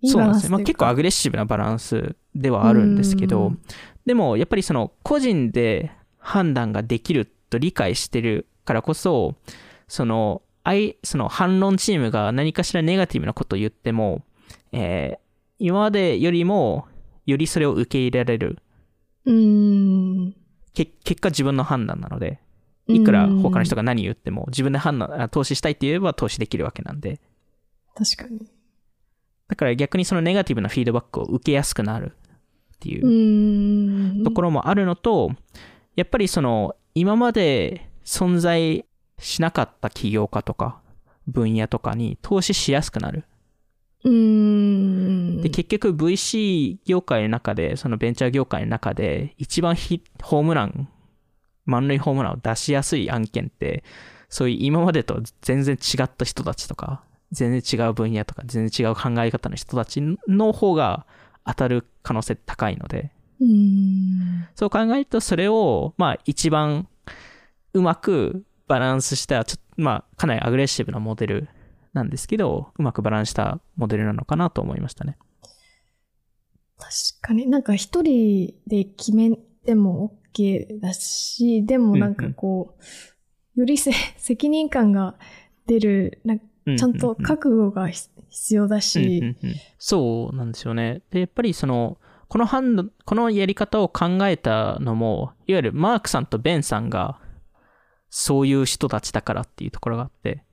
[0.00, 0.50] いいそうなんですね。
[0.50, 3.62] まあ、結構アグレッシブなバランスではあるんですけどうん、
[4.06, 9.34] でもやっぱりその個人で判断ができると理解してるからこそ、
[9.88, 14.22] その、相その反論チームが何かしらネガティブなことを言っても、
[14.72, 15.28] えー
[15.60, 16.86] 今までよりも、
[17.26, 18.58] よりそれを受け入れられる。
[19.28, 20.36] うん。
[20.72, 22.40] け結果自分の判断なので、
[22.86, 27.20] いくら他の人が何言っても、自分で判断、あ投資したいって言えば投資できるわけなんで、
[27.94, 28.50] 確かに。
[29.48, 32.12] だから逆にそのネガティブなフィードバックを受けやすくなる
[32.76, 35.30] っていううんところもあるのと、
[35.96, 38.84] やっぱりその今まで存在
[39.18, 40.80] しなかった起業家とか
[41.26, 43.24] 分野とかに投資しやすくなる。
[44.04, 45.42] うん。
[45.42, 50.88] で、結局 VC 業界の中で、そのベンチャー業界の中で一番ヒホームラン、
[51.64, 53.82] 満塁ホームランを出しやすい案件って、
[54.28, 61.06] そういう今までと全然違った人たちとか、全然違う分野とか、全然違う考え方の人たちの方が
[61.44, 64.48] 当たる可能性高いので、うん。
[64.54, 66.88] そう考えると、それを、まあ、一番
[67.72, 71.48] うまくバランスした、ちょっと、まあ、かなりアグレッシブなモデル
[71.92, 75.16] なんですけど、うまくバランスしたモデルなのかなと思いましたね。
[76.78, 77.46] 確かに。
[77.48, 79.30] なんか一人で決め
[79.64, 82.76] ても OK だし、でもなんかこ
[83.56, 85.16] う、よりせ責任感が
[85.66, 86.44] 出る、なんか
[86.76, 89.54] ちゃんと覚悟がひ必要だうんし、うんうん。
[89.78, 91.02] そうなんですよね。
[91.10, 91.98] で、やっぱりその、
[92.28, 97.18] この判断、このやり方を考えたのも、いわゆるマークさんとベンさんが、
[98.10, 100.47] そういう人たちだからっていうところがあって、うん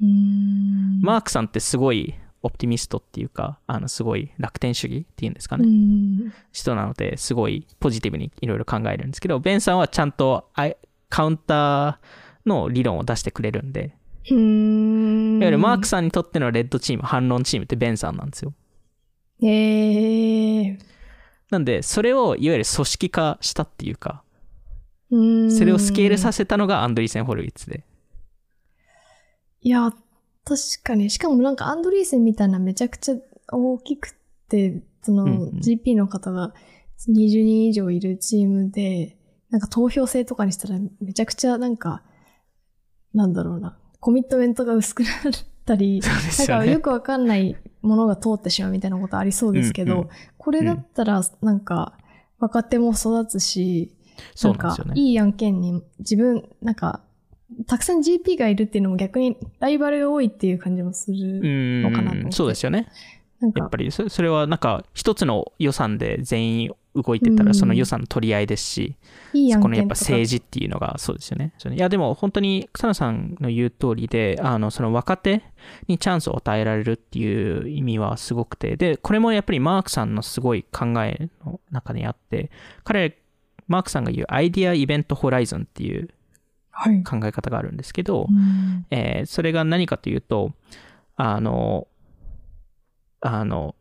[0.00, 5.64] マークさんってすごいオプティミストっていうか、あの、すごい楽天主義っていうんですかね。
[5.66, 10.70] うん人なので、すごいポジティブにいろいろ考えるんですけど、ベンさんはちゃんとあ
[11.08, 13.96] カウンターの理論を出してくれるんで、
[14.30, 18.52] うんいわゆるマークさんにとってのレッドチーム、反論チームってベンさんなんですよ。
[19.42, 20.78] えー
[21.50, 24.22] なんで、それをいわゆる組織化したっていうか、
[25.10, 27.84] うんそれをスケールさせたのがアンドリーセン・ホルウィッツで。
[29.64, 29.90] いや、
[30.44, 31.10] 確かに。
[31.10, 33.14] しかもなんかアンドリーセンみたいなめちゃくちゃ
[33.50, 34.14] 大きく
[34.48, 36.54] て、そのうんうん GP の方が
[37.08, 39.16] 20人以上いるチームで、
[39.50, 42.02] なんか投票制とかにしたらめちゃくちゃなんか、
[43.14, 45.12] なんだろうな、コミットメントが薄くなっ
[45.64, 46.00] たり、
[46.30, 46.60] そうでなん。
[46.60, 51.96] かよくわかんないものが通ってしまうみたいなことありそうですけど、うんうんこれだったらなんか
[52.38, 53.96] 若手も育つし、
[54.34, 54.90] そうなんですよね。
[54.90, 57.00] かいい案件に自分、なんか、
[57.66, 61.20] たくさん GP がいるっていうのも逆にライバルが多いっていう感じもすうる。
[61.20, 62.88] んのかなとそうですよね。
[63.56, 68.96] やっぱりそそれはなんか一つの予算で全員動いてたうんらその予算の取り合いですし、
[69.32, 69.90] いい案そこのやっぱ。
[69.90, 71.52] 政治っていうのがそうですよね。
[71.70, 75.42] いやでも本当に草野さんの言う通りで、あのその若手
[75.88, 82.50] にチャンスを与えられるっていう意味はすごくて、で、これもやっぱりマークさんのすごい考えの中にあって、
[82.84, 83.18] 彼、
[83.66, 86.08] マークさんが言うアイディアイベントホライゾンっていうはい。
[87.04, 90.52] 考え方があるんですけど、うんえーそれが何かというと、
[91.16, 91.86] あの、
[93.20, 93.74] あの、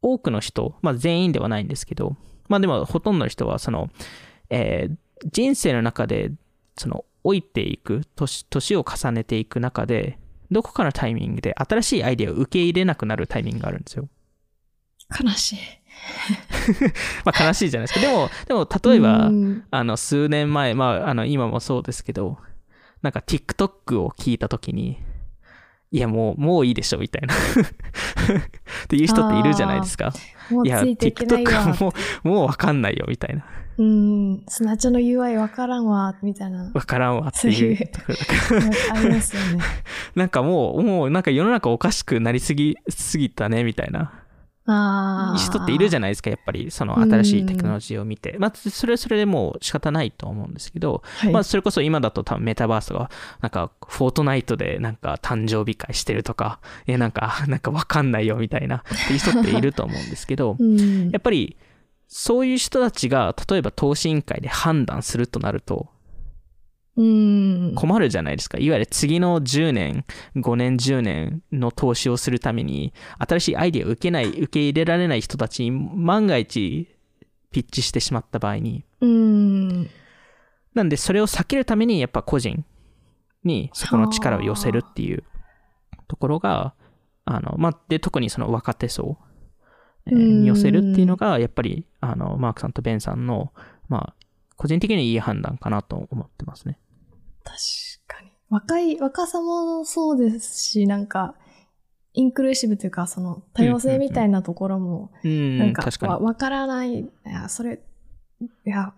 [0.00, 2.16] 多くの人、まあ全員ではないんですけど、
[2.48, 3.90] まあでもほとんどの人は、その、
[4.50, 4.96] えー
[5.30, 6.32] 人生の中で、
[6.76, 10.18] その、老いていく、年、年を重ねていく中で、
[10.50, 14.08] どこかのタイミングで新しいアイデアを受け入れなくなるタイミングがあるんですよ。
[15.22, 15.58] 悲しい。
[17.24, 18.06] まあ悲しいじゃないですか。
[18.06, 22.38] でも、でも例えば、うんあの、数年前、まあ、あの、今もそうですけど、
[23.02, 24.98] なんか TikTok を聞いたときに、
[25.90, 27.34] いや、もう、もういいでしょ、みたいな。
[27.34, 30.12] っていう人っているじゃないですか。
[30.64, 31.76] いや、TikTok わは。
[31.78, 31.92] も
[32.24, 33.44] う、もうわかんないよ、みたいな。
[33.78, 34.42] うん。
[34.48, 36.70] スナチャの UI わからんわ、みたいな。
[36.72, 38.14] わからんわっていいううところ。
[38.96, 39.64] ありますよね。
[40.14, 44.21] なんかもう、もうなんか世の中おかしくなりすぎ、すぎたね、みたいな。
[44.64, 48.36] 人っているじゃないですか、やっぱり、その新しいテクノロジーを見て。
[48.38, 51.32] まあ、それはそれでもう仕方ないと思うんですけど、はい。
[51.32, 61.56] まあ、それこそ今だと多分メタバースが、なんか、フォートナイトでなんか誕生日会してるとか、え、なんか、 なんかわかんないよみたいな、っていう人っていると思うんですけど、 うんやっぱり、
[62.06, 66.01] そういう人たちが、例えば投資委員会で判断するとなると、うん。
[66.94, 68.58] 困るじゃないですか。
[68.58, 70.04] いわゆる次の10年、
[70.36, 76.88] 5年、10年の投資をするために、新しいアイデアを受けない、受け入れられない人たちに、万が一、
[77.50, 79.90] ピッチしてしまった場合に、うん。
[80.74, 82.64] なんで、それを避けるために、やっぱ個人
[83.44, 85.24] にそこの力を寄せるっていう
[86.08, 86.74] ところが、
[87.24, 89.18] あの、まあ、で、特にその若手層
[90.06, 93.52] に寄せるっていうのが、やっぱり、あの、マークさんとベンさんの、
[93.88, 94.14] まあ、
[94.56, 96.78] 個人的にいい判断かなと思ってますね。
[97.44, 97.56] 確
[98.06, 98.30] かに。
[98.50, 101.34] 若い、若さもそうですし、なんか、
[102.14, 105.88] インクルーシブというか、その多様性みたいなところも、うん、なんか。
[106.06, 107.80] わわからない、いや、それ、
[108.40, 108.92] いや、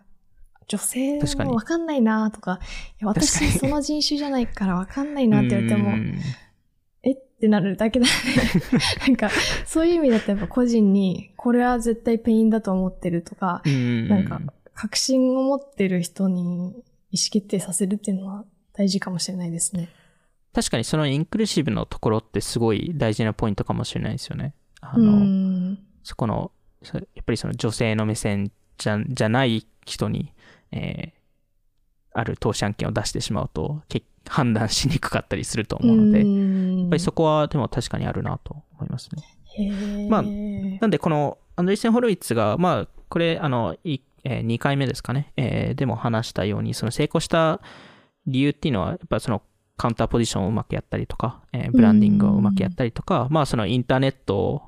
[0.67, 2.59] 女性もわかんないなとか、
[3.01, 6.19] いや私その人種じゃないからわかんないなって言われても、うん。
[7.03, 8.13] えってなるだけだね。
[9.07, 9.31] なんか、
[9.67, 14.09] そういう意味だとやっぱ個人に、これは絶対 pain だと思ってるとか、うん。
[14.09, 14.41] なんか、
[14.75, 16.75] 確信を持ってる人に
[17.15, 19.89] 意思決定させるっていうのは大事かもしれないですね。
[20.53, 24.55] 確かにその inclusive のところってすごい大事なポイントかもしれないですよね。
[24.81, 25.79] あうの、ん。
[26.03, 26.51] そこの、
[26.83, 30.33] そやっぱりその女性の目線じゃじゃない人に、
[30.73, 31.25] えー
[32.17, 36.25] ある投資案件を出してしまうと、け判断しにくかったりすると思うので、や
[36.81, 40.09] やっぱりそこはでも確かにあるなと思いますね。
[40.09, 47.61] まあなんでこのアンドリーセン・ホロイッツが、まあ、これ、あの、いえ2回目ですかね、えーでも話したように、その成功した
[48.27, 49.43] 理由っていうのは、やっぱその
[49.77, 54.63] カウンターポジションをうまくやったりとか、えーブランディングをうまくやったりとか、まあそのインターネット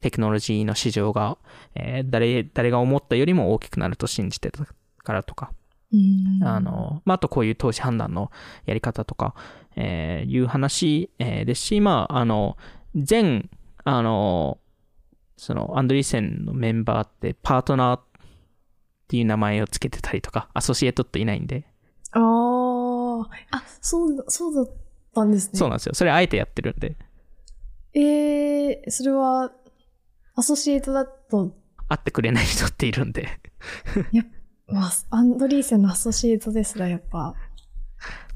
[0.00, 1.38] テクノロジーの市場が、
[1.74, 4.64] えー誰、誰が思ったよりも大きくなると信じてた
[5.02, 5.52] からとか、
[5.92, 6.46] うん。
[6.46, 8.30] あの、まあ、あとこういう投資判断の
[8.66, 9.34] やり方とか、
[9.76, 12.56] えーいう話、えーですし、まあ、あの、
[12.94, 13.50] 全、
[13.84, 14.58] あの、
[15.36, 18.00] その、アンドリーセンのメンバーって、パートナー
[19.06, 21.64] っていう名前をつけてたりとか、アソシエイトっていないんで、
[22.10, 24.74] あーあ、そうだ、そうだっ
[25.14, 25.58] たんですね。
[25.58, 25.94] そうなんですよ。
[25.94, 26.96] それあえてやってるんで、
[27.94, 29.52] えー、それは、
[30.34, 31.54] アソシエイトだと、
[31.88, 33.28] 会ってくれない人っているんで、
[34.66, 37.34] まあ、アンドリーセンのアソシエイトですらやっぱ、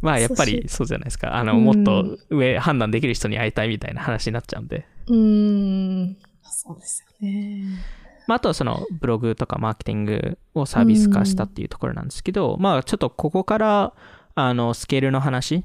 [0.01, 1.35] まあ、やっぱりそうじゃないですか。
[1.35, 4.87] あの、うんもっと上、判断できる人に会いたいみたいな話になっちゃうんで。
[5.09, 7.65] うーん、そうですよね。
[8.31, 13.93] まあ、あとはそのブログとかマーケティングをサービス化したっていうところなんですけど、まあちょっとここから
[14.37, 15.65] あのスケールの話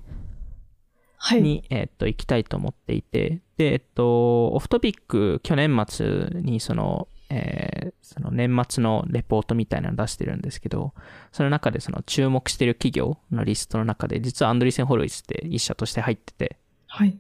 [1.18, 1.44] はい。
[1.44, 10.94] に、えっと行きたいと思っていて、で、えっと、オフトピック去年末にその、えーその年末のレポートみたいなの出してるんですけど、
[11.32, 17.18] その中でその注目してる企業のリストの中で、実はアンドリーセン・ホロイスって一社として入ってて、はい。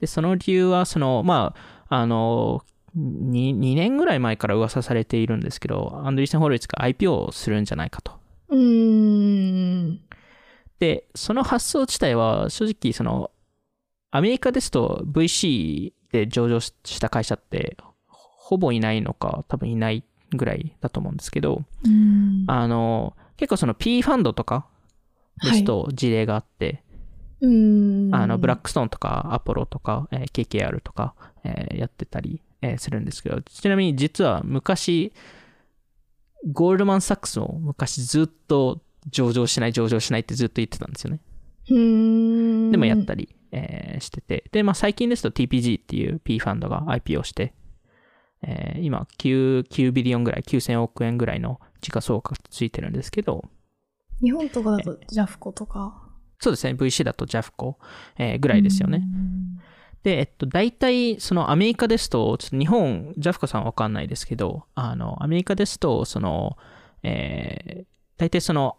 [0.00, 1.54] で、その理由は、その、ま
[1.88, 2.62] あ、あの、
[2.96, 8.12] 2, 2年ぐらい前から噂されているんですけど、アンドリーセン・ホロイツが IPO をするんじゃないかと。
[8.48, 10.00] うーん。
[10.78, 13.30] で、その発想自体は、正直、その、
[14.10, 17.76] アメリカですと VC で上場しした会社って、
[18.08, 24.66] ほぼいないのか、多分いないぐらいだと思うんですけど、うんあの、結構その P ファンドとか
[25.42, 26.82] ですと事例があって、
[27.40, 28.14] うん。
[28.14, 35.12] あの、ブラックストーンとか、アポロとか、えー KKR とか、えーやってたり、えーするんですけど、ちなみに実は昔、
[36.52, 41.20] ゴールドマン・サックスも昔ずっと上場しない、上場しないってずっと言ってたんですよね。
[41.68, 44.44] でもやったり、えーしてて。
[44.52, 47.54] で、まあ最近ですと TPG っていう P ファンドが IPO して、
[48.42, 53.44] えー今9、9ビリオンぐらい、9000億円ぐらいの時価総額ついてるんですけど、
[54.22, 56.08] 日本とかだとジャフコとか？
[56.38, 57.74] そうですね、VC だと JAFCO、
[58.18, 59.02] えーぐらいですよね。
[60.02, 66.56] で、えっと、大体、そのアメリカですと、ちょっと日本、ジャフコさんわかんないですけど、あの、アメリカですと、その、
[67.02, 67.84] えー、
[68.16, 68.78] 大体その、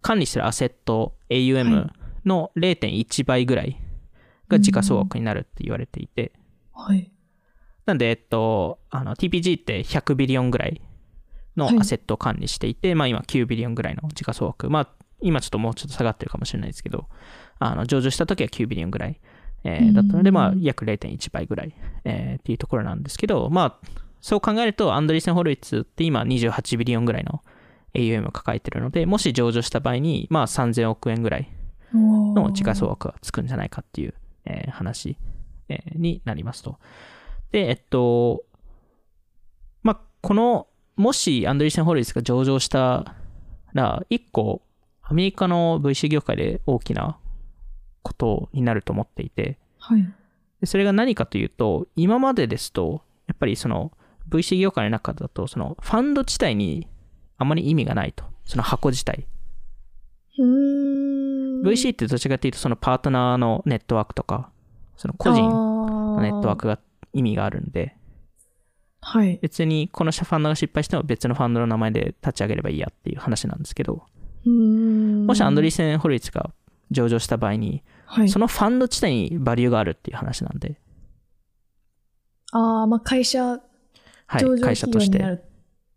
[0.00, 1.90] 管理してるアセット、は AUM
[2.24, 3.76] の0.1倍ぐらい
[4.48, 6.32] が時価総額になるって言われていて、
[6.72, 7.10] はい。
[7.84, 10.80] なんで、えっと、あの、TPG って100 billion ぐらい
[11.56, 14.70] のはいアセットを管理していて、まあ今9 billion ぐらいの時価総額。
[14.70, 14.88] まあ
[15.20, 17.08] 今ちょっともうちょっと下がってるかもしれないですけど、
[17.58, 19.20] あの、上場した時は9 billion ぐらい、
[19.64, 23.88] えーだったので、うんまあ約0.1倍ぐらい、えーっていうところなんですけど、まあ、
[24.20, 27.42] そう考えると、アンドリーセン・ホロウィッツって今28 billion ぐらいの
[27.94, 31.48] AUM を抱えてるので、もし上場した場合に、まあ3000億円ぐらい
[31.94, 35.16] のの時価総額がつくんじゃないかっていう、えー話、
[35.68, 36.78] えーになりますと。
[37.50, 38.44] で、えっと、
[39.82, 40.66] まあ、この、
[40.96, 43.14] もしアンドリーセン・ホルイスが上場した
[43.72, 44.62] ら、一個、
[45.02, 47.18] アメリカの VC 業界で大きな
[48.02, 50.04] ことになると思っていて、はい。
[50.60, 53.92] でそれが何かというと、今までですと、やっぱりその
[54.28, 56.88] VC 業界の中だと、そのファンド自体に
[57.38, 58.24] あまり意味がないと。
[58.44, 59.26] その箱自体。
[60.38, 64.50] VC ってどちらかというと、そのパートナーのネットワークとか、
[64.96, 66.78] その個人ののネットワークが
[67.12, 67.96] 意味があるんで、
[69.00, 69.38] はい。
[69.42, 74.06] 別にこのファンドが失敗しても別のファンドの名前で立ち上げればいいやっていう話なんですけど、
[74.46, 76.50] うーんもしアンドリーセン・ホルイツが
[76.92, 78.28] 上場した場合に、はい。
[78.28, 80.80] そのファンド自体にバリューがあるっていう話なんで、
[82.52, 83.58] ああ、まあ会社、は
[84.38, 85.44] い、上場会社として、企業になる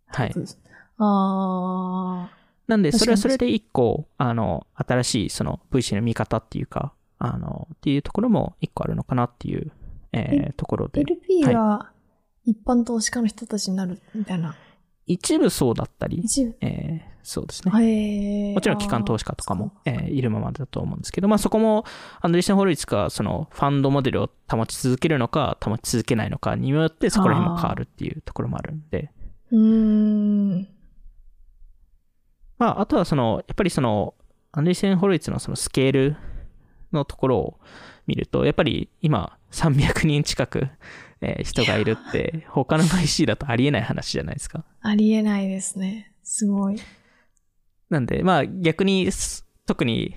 [0.07, 0.39] はいこと。
[0.39, 0.59] です。
[0.97, 2.45] ああ。
[2.67, 9.71] なんで、それはそれで一個、あの、新しいその VC の見方っていうか、あの、っていうところも一個あるのかなっていう、
[10.13, 11.01] えーところで。
[11.01, 11.91] LP が
[12.45, 14.55] 一般投資家の人たちになるみたいな。
[15.07, 16.21] 一部そうだったり。
[16.61, 17.71] えーそうですね。
[18.53, 21.83] もちろん機関投資家とかも、えーいるままだと思うんですけど、まあそこも、
[22.21, 29.11] アンドリーセン・ホルイツがそのファンドモデルを保ち続けるのか、保ち続けないのかによって、そこら辺も変わるっていうところもあるんで、
[29.51, 30.67] うーん。
[32.59, 34.13] まああとはその、やっぱりその、
[34.51, 36.17] アンドリーセン・ホルイツのそのスケール
[36.93, 37.59] のところを
[38.05, 40.67] 見ると、やっぱり今300人近く、
[41.22, 44.63] えー人がいるって、他の IC だとありえない話じゃないですか。
[44.82, 46.11] ありえないですね。
[46.24, 46.78] すごい。
[47.89, 50.16] なんで、まあ逆にす、特に、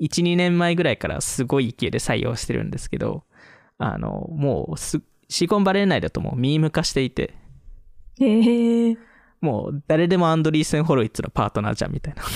[0.00, 3.24] 1、2年前ぐらいからすごい勢いで採用してるんですけど、
[3.78, 7.34] あの、もうす、シリコンバレー内だともうミーム化していて、
[8.20, 8.96] へえ。
[9.40, 12.22] もう誰でもアンドリーセン・ホロイッツのパートナーじゃんみたいな。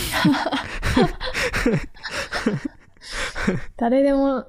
[3.77, 4.47] 誰でも、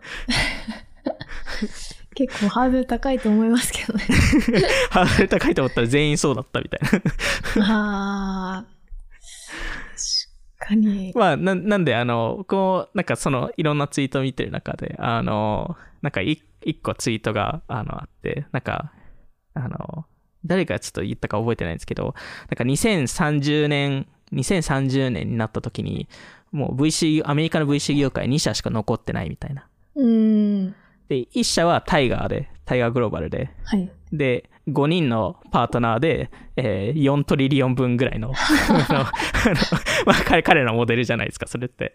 [2.14, 4.06] 結構ハードル高いと思いますけどね。
[4.92, 6.80] ハードル高いと思ったら全員そうだったみたい
[7.60, 7.66] な。
[7.66, 8.66] ああ。
[10.60, 11.12] 確かに。
[11.16, 18.94] まあ、ななんで、あの、こう、なんかその、いろんなツイートを見てる中で、あの、なんかい一個ツイートが、あの、あって、なんか、
[19.54, 20.06] あの、
[20.46, 22.16] 誰がちょっと言ったか覚えてないんですけど、
[22.50, 26.08] なんか2030年、2030年になった時に、
[26.52, 29.68] もう VC、アメリカの VC 業界2社しか残ってないみたいな。
[29.96, 30.76] うーん。
[31.10, 33.92] で、1社はタイガーで、タイガーグローバルで、はい。
[34.12, 38.30] で、5人のパートナーで、えー4トリリオン分ぐらいの、
[40.06, 41.94] まあ、彼彼のモデルじゃないですか、それって。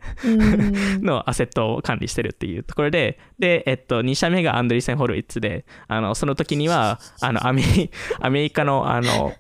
[1.01, 7.91] のアセットを管理してるっていうところで、で、えっと、2社目がアンドリーセン・ホルウィッツで、あの、その時には、あの、アメリ、
[8.21, 9.33] アメリカの、あの、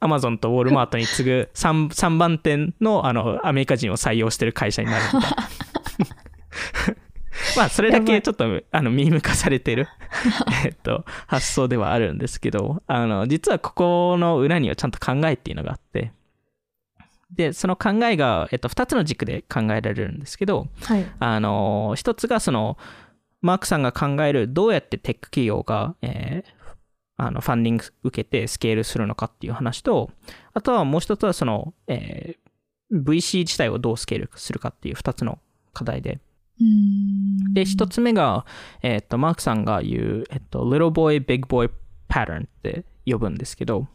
[0.00, 5.36] アマゾンとウォールマートに次ぐ 3, 3番店の、あの、アメリカ人を採用してる会社になるみたいな。
[7.56, 9.88] まあ、それだけちょっと、あの、ミーム化されてる、
[10.64, 16.12] えっと、発想ではあるんですけど、あの、実はここの裏にはちゃんと考えっていうのがあって、
[17.30, 21.06] で、その考えが、えっと、2つの軸で考えられるんですけど、はい。
[21.18, 22.76] あの、一つがその、
[23.40, 26.62] マークさんが考えるどうやってテック企業が、えー
[27.16, 30.10] あの、ファンディング受けてスケールするのかっていう話と、
[30.54, 32.42] あとはもう一つはその、えー
[32.92, 35.38] VC 自体をどうスケールするかっていう二つの
[35.72, 36.20] 課題で。
[37.52, 38.46] で、一つ目が、
[38.82, 41.70] えっと、マークさんが言う、えっと、little boy, big boy
[42.08, 43.88] pattern って呼ぶんですけど、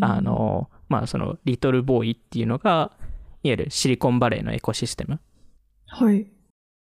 [0.00, 2.92] あの、まあ、その、リトルボーイっていうのが、
[3.42, 5.20] いわゆるシリコンバレーのエコシステム。
[5.86, 6.26] はい。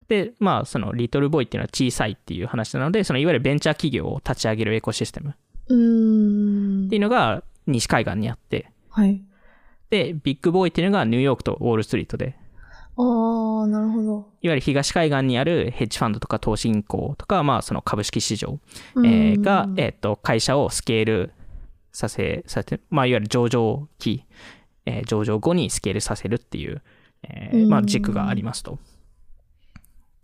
[0.09, 5.35] で、まあ、その、リトルボーイっていうのは小さいっていう話なので、その、いわゆるベンチャー企業を立ち上げるエコシステムっ
[5.69, 9.23] ていうのが西海岸にあって、はい。
[9.91, 12.37] で、ビッグボーイっていうのがニューヨークとウォールストリートで、
[12.99, 14.13] ああ、なるほど。
[14.43, 18.59] いわゆる東海岸にあるヘッジファンドとか投資銀行とか、まあ、その株式市場、
[18.95, 21.33] うえーが、えっと、会社をスケール
[21.93, 24.25] させ、させ、まあ、いわゆる上場期、
[24.85, 26.83] えー上場後にスケールさせるっていう、
[27.23, 28.79] えーまあ、うん軸がありますと。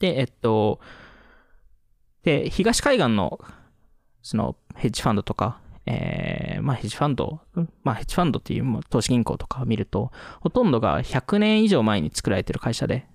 [0.00, 0.80] で、えっと、
[2.24, 3.38] で、東海岸の、
[4.22, 13.06] その、ヘッジファンドとか、えーまあ、ヘッジファンド、うんまあ、ヘッジファンドっていうまあ投資銀行とかを見ると、ほとんどが100年以上前に作られてる会社で、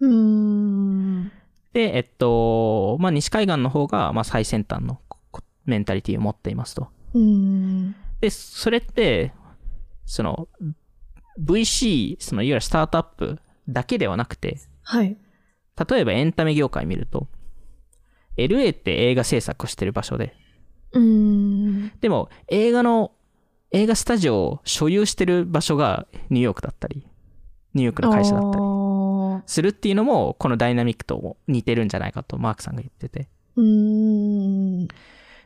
[0.00, 1.32] うーん。
[1.72, 5.00] で、えっと、まあ、西海岸の方が、まあ、最先端の
[5.30, 6.88] こメンタリティを持っていますと。
[7.14, 7.94] うーん。
[8.20, 9.32] で、それって、
[10.06, 10.48] その、
[11.40, 13.38] VC、そのいわゆるスタートアップ
[13.68, 15.16] だけではなくて、はい。
[15.88, 17.28] 例えばエンタメ業界見ると、
[18.36, 20.34] LA って映画制作をしてる場所で、
[20.92, 21.92] うーん。
[22.00, 23.12] でも映画の、
[23.70, 27.06] 映画スタジオを所有してる場所がニューヨークだったり、
[27.74, 33.28] ニューヨークの会社だったりあするっていうのも、このダイナミックと似てるんじゃないかとマークさんが言ってて。
[33.56, 34.88] ーうーん。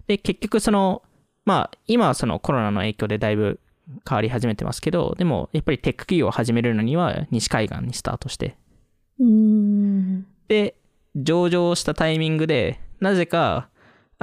[0.06, 1.02] で、結局その、
[1.44, 3.60] まあ、今はそのコロナの影響でだいぶ
[4.08, 8.56] 変わり始めてますけど、でも、やっぱりテック企業を始めるのには西海岸にスタートして。
[10.48, 10.76] で、
[11.16, 13.68] 上場したタイミングで、なぜか、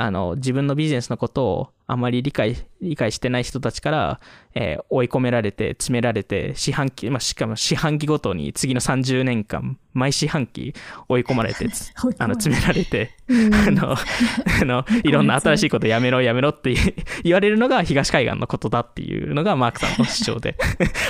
[0.01, 4.19] あの、自分のビジネスのことをあまり理解、理解してない人たちから、
[4.55, 10.73] えー追い込められて、詰められて、四半期、まあ、しかも四半期ごとに次の30年間、毎四半期
[11.07, 13.53] 追い込まれて、つ あの、詰められて、うん。
[13.53, 13.93] あの、
[14.61, 16.73] あの、いろんな新しいことやめろやめろって
[17.23, 20.55] 言われるのが東海岸のことだっていうのがマークさんの主張で、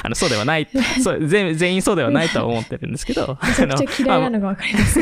[0.03, 0.67] あの、そうではない、
[1.01, 4.99] そう全全員そうではないとは思ってるんですけど、めちゃくちゃ嫌いなのます。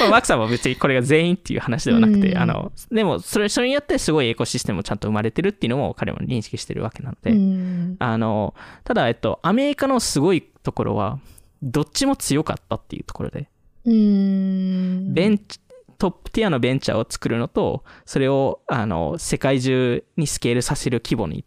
[0.00, 2.38] まあ、マークさんは別にこれが全員っていう話ではなくて、うん。
[2.38, 7.96] あの、でも、それ、それによってすごいエコシステムもちゃんと生まれてるっていうのも彼も認識してるわけなので、うん。
[7.98, 11.18] あの、ただ、えっと、アメリカのすごいところは、
[11.62, 13.48] どっちも強かったっていうところで、
[13.84, 15.14] うん。
[15.14, 15.60] ベンチ、
[15.98, 21.44] トップティアのベンチャーを作るのと、それを、あの、世界中にスケールさせる規模に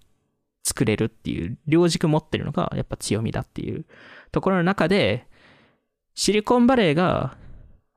[0.64, 3.86] 作れるっていう、両軸持ってるのが、やっぱ強みだっていう
[4.32, 5.28] ところの中で、
[6.16, 7.38] シリコンバレーが、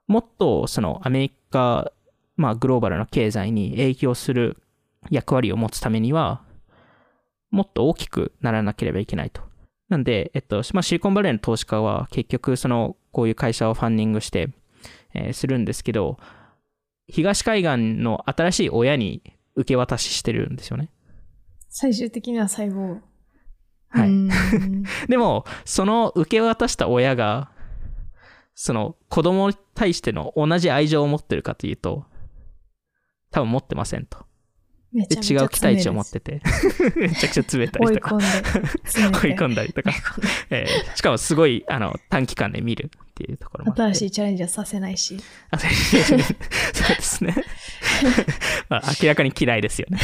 [0.07, 1.93] もっと、その、アメリカ、
[2.37, 4.59] まあ、グローバルな経済に影響する
[5.11, 6.43] 役割を持つためには、
[7.51, 9.43] もっと大きくならなければいけないと。
[9.89, 14.49] なんで、えっと、まあ、シリコンバレーの投資家は結局、その、こういう会社をファンディングして、
[15.15, 16.19] えーするんですけど、
[17.09, 19.23] 東海岸の新しい親に
[19.55, 20.89] 受け渡ししてるんですよね。
[21.69, 23.01] 最終的には細胞。
[23.89, 24.31] はいうん
[25.09, 27.51] でも、その受け渡した親が、
[28.55, 32.07] その子供に対しての同じ愛情を持ってるかというと、
[33.31, 34.25] 多分持ってませんと。
[34.93, 36.43] で、めちゃめちゃ違う期待値を持ってて、
[36.97, 38.23] めちゃくちゃ冷たいとか追
[39.29, 39.93] い込ん、 だりとか、
[40.51, 43.75] えーしかもすごいあの短期間で見るっていうところも。
[43.75, 45.17] 新しいチャレンジはさせないし。
[45.51, 47.35] あ そうですね。
[48.69, 49.99] まあ、明らかに嫌いですよね。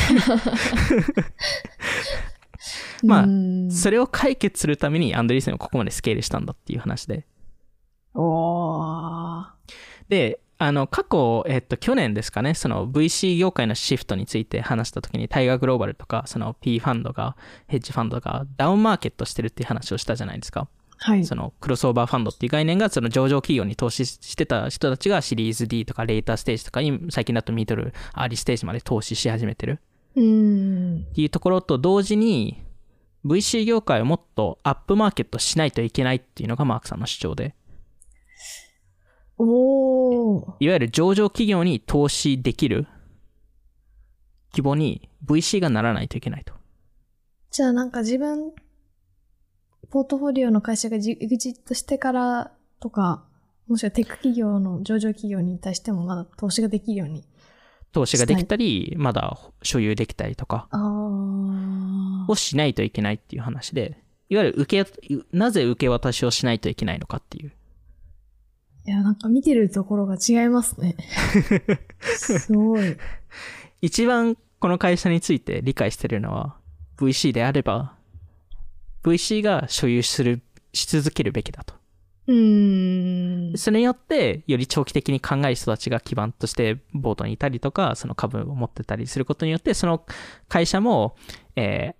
[3.04, 7.26] まあうんそれを解決するためにアンドリーセンはここまでスケールしたんだっていう話で。
[8.14, 9.46] おー
[10.08, 17.36] で、あの、過去、えっと、去年ですかね、その VC 業界のシフトについて話したときに、タイガーグローバルとか、その P ファンドが、
[17.68, 20.68] ヘッジファンドがダウンマーケットしてるっていう話をしたじゃないですか。
[20.96, 21.24] はい。
[21.24, 29.78] そのクロスオーバーファンドっていう概念が、その上場企業に投資してた人たちがシリーズ D とかレーターステージとかに、最近だとミドル、アーリーステージまで投資し始めてる
[30.16, 31.06] うん。
[31.08, 32.60] っていうところと同時に、
[33.24, 37.54] VC 業界をもっとアップマーケットしないといけないっていうのがマークさんの主張で、
[39.38, 40.54] おー。
[40.60, 42.86] いわゆる上場企業に投資できる
[44.52, 46.54] 規模に VC がならないといけないと。
[47.50, 48.52] じゃあなんか自分、
[49.90, 53.24] ポートフォリオの会社がジエグジットしてからとか、
[53.68, 57.24] もしくはテック企業の上場企業に対してもまだ投資ができるように。
[57.92, 60.68] 投資ができたり、まだ所有できたりとか。
[62.28, 64.92] をしないといけないっていう話で、いわゆる受け、
[65.32, 67.52] なぜ受け渡しをしないといけないのかっていう。
[68.88, 70.96] いや、なんか見てるところが違いますね。
[72.00, 72.96] すごい。
[73.82, 76.56] 一番この会社について理解してるのは
[76.96, 77.94] VC であれば
[79.02, 81.74] VC が所有するし続けるべきだと。
[82.28, 83.58] うーん。
[83.58, 90.02] それによってより長期的に考える人たちが基盤としてボードにいたりとかその株を持ってたりすることによってその
[90.48, 91.14] 会社も、
[91.56, 91.94] えー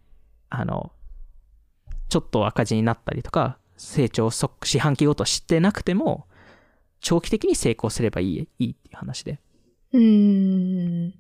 [0.51, 0.93] あの
[2.09, 6.26] ちょっと赤字になったりとか成長そ四半期ごと知ってなくても
[7.01, 9.40] 長期的に成功すればいいいいっていう話で。
[9.92, 11.11] うーん。
[11.11, 11.12] っ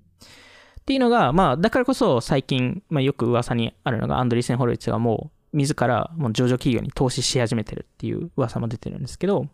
[0.88, 9.48] ていうのが、まあ、だからこそ最近、まあ、よく噂にあるのが、アンドリーセン・ホロイッツがもう、自らもう上場企業に投資し始めてるっていう噂も出てるんですけど、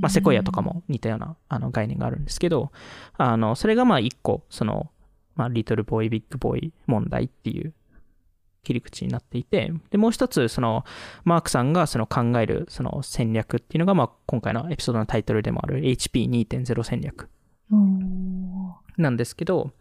[0.00, 2.70] まあ、セコイアとかも似たようなあの概念があるんですけど、
[3.16, 4.90] あの、それがまあ一個、その、
[5.34, 7.72] まあ、リトルボーイ、ビッグボーイ問題っていう
[8.62, 10.84] 切り口になっていて、で、もう一つ、その、
[11.24, 17.28] マークさんがその考えるその戦略っていうのが、まあ、今回のエピソードのタイトルでもある HP2.0 戦略
[18.96, 19.72] なんですけど、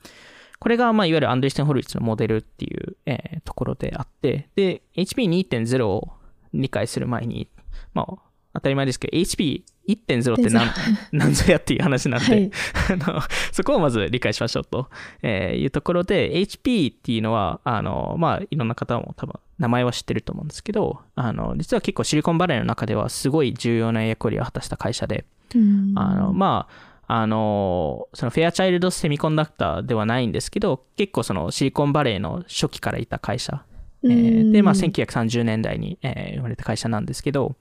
[0.60, 6.14] これが、まあ、いわゆるアンドリーセン・ホルイッツのモデルっていう、えーところであって、で、HP2.0 を
[6.54, 7.50] 理解する前に、
[7.94, 10.70] まあ、当たり前ですけど、HP1.0 って何、
[11.12, 12.52] 何 ぞやっていう話なんで、はい。
[13.06, 13.22] あの、
[13.52, 14.90] そこをまず理解しましょうと、
[15.22, 25.26] えーいうところで、HP っていうのは、あの、まあ、いろんな方も多分、名前は知ってると思うんですけど、あの、実は結構シリコンバレーの中ではすごい重要な役割を果たした会社で、
[25.56, 25.94] うん。
[25.96, 33.64] あの、まあ、あの、そのフェアチャイルドセミコンダクターではないんですけど、結構そのシリコンバレーの初期からいた会社。
[34.04, 37.56] えーで、まあ、1930年代に、えー生まれた会社なんですけど、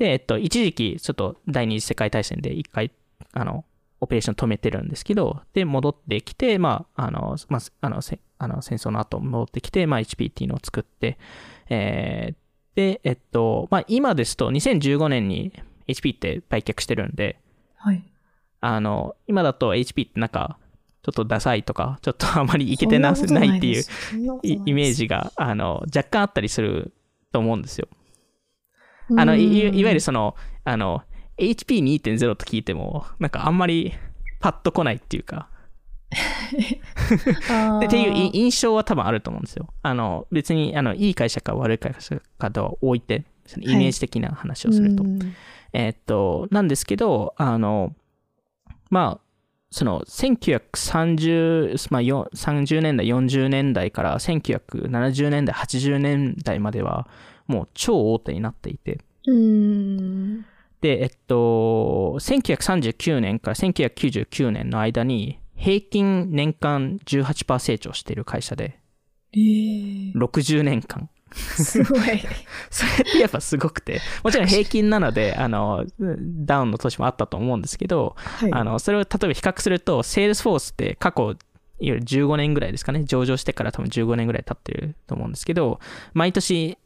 [0.00, 2.90] で、えっと、一時期、ちょっと第二次世界大戦で一回、
[3.34, 3.66] あの、
[4.00, 11.18] オペレーション止めてるんですけど、で、戻ってきて、まあ、あの、まあ、あの、せあの戦争の後戻ってきて、まあ、HP っていうのを作って、
[11.68, 12.34] えー
[12.74, 15.52] で、えっと、まあ、今ですと、2015年に
[15.86, 17.38] HP って売却してるんで、
[17.74, 18.02] はい。
[18.60, 20.56] あの、今だと HP ってなんか、
[21.02, 23.84] ちょっとダサいとか、ちょっとあまりいけてなないっていう
[24.42, 26.94] イメージが、あの、若干あったりする
[27.32, 27.88] と思うんですよ。
[29.16, 31.02] あの、いいいわゆるその、あの、
[31.38, 33.94] HP2.0 と聞いても、なんかあんまり
[34.40, 35.48] パッと来ないっていうか、
[36.10, 39.68] っていうい印象は多分あると思うんですよ。
[39.82, 45.04] あの、別に、あの、いい会社か悪い会社かとは置いて、そのイメージ的な話をすると。
[45.04, 45.18] うん。
[45.72, 47.94] えーっと、なんですけど、あの、
[48.90, 49.24] まあ、
[49.70, 57.06] その1930、まあ、よ30年代、40年代から1970年代、80年代までは
[57.50, 59.00] もう超大手になっていて。
[60.80, 68.80] で、えっと、1939年から1999年の間に平均年間18%成長している会社で、
[69.32, 71.10] えー、60年間。
[71.32, 72.00] すごい。
[72.70, 78.52] それってやっぱすごくて、もちろん平均なので、あの、ダウンの年もあったと思うんですけど、はい。
[78.52, 81.36] あの、それを例えば比較すると、セールスフォースって過去、いわ
[81.78, 85.78] ゆる15年ぐらいですかね、上場してから多分15年ぐらい経ってると思うんですけど、
[86.14, 86.78] 毎年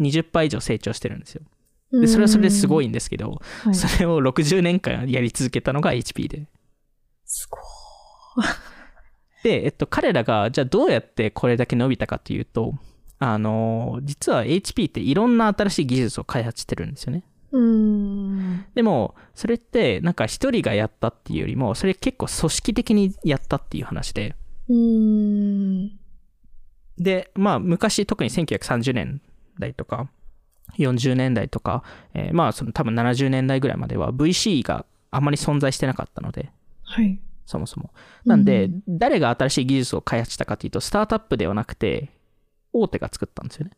[0.00, 1.42] 20%以上成長してるんですよ。
[1.92, 2.88] で、それはそれですごいい。
[2.88, 6.48] んですけど、はい、それを60年間やり続けたのが HP で。
[7.24, 7.58] すご
[8.42, 8.44] い。
[9.44, 12.74] で、えっと、彼らが、じゃあどうやってこれだけ伸びたかというと、
[13.18, 17.22] あの、実は HP っていろんな新しい技術を開発してるんですよね。
[17.52, 18.66] うーん。
[18.74, 24.34] でも、それって、なんか一人がやったっていうよりも、それ結構組織的にやったっていう話で、
[24.68, 25.98] うーん。
[26.98, 29.20] で、まあ、昔、特に1930年
[29.58, 30.08] 代とか、
[30.78, 31.82] 40年代とか、
[32.14, 36.50] えーまあ、その多分70年代ぐらいまでは VC があまり存在してなかったので、
[36.82, 37.18] はい。
[37.46, 37.90] そもそも。
[38.24, 42.10] なんで、うん誰が新しい技術を開発したかというと、スタートアップではなくて、
[42.72, 43.72] 大手が作ったんですよね。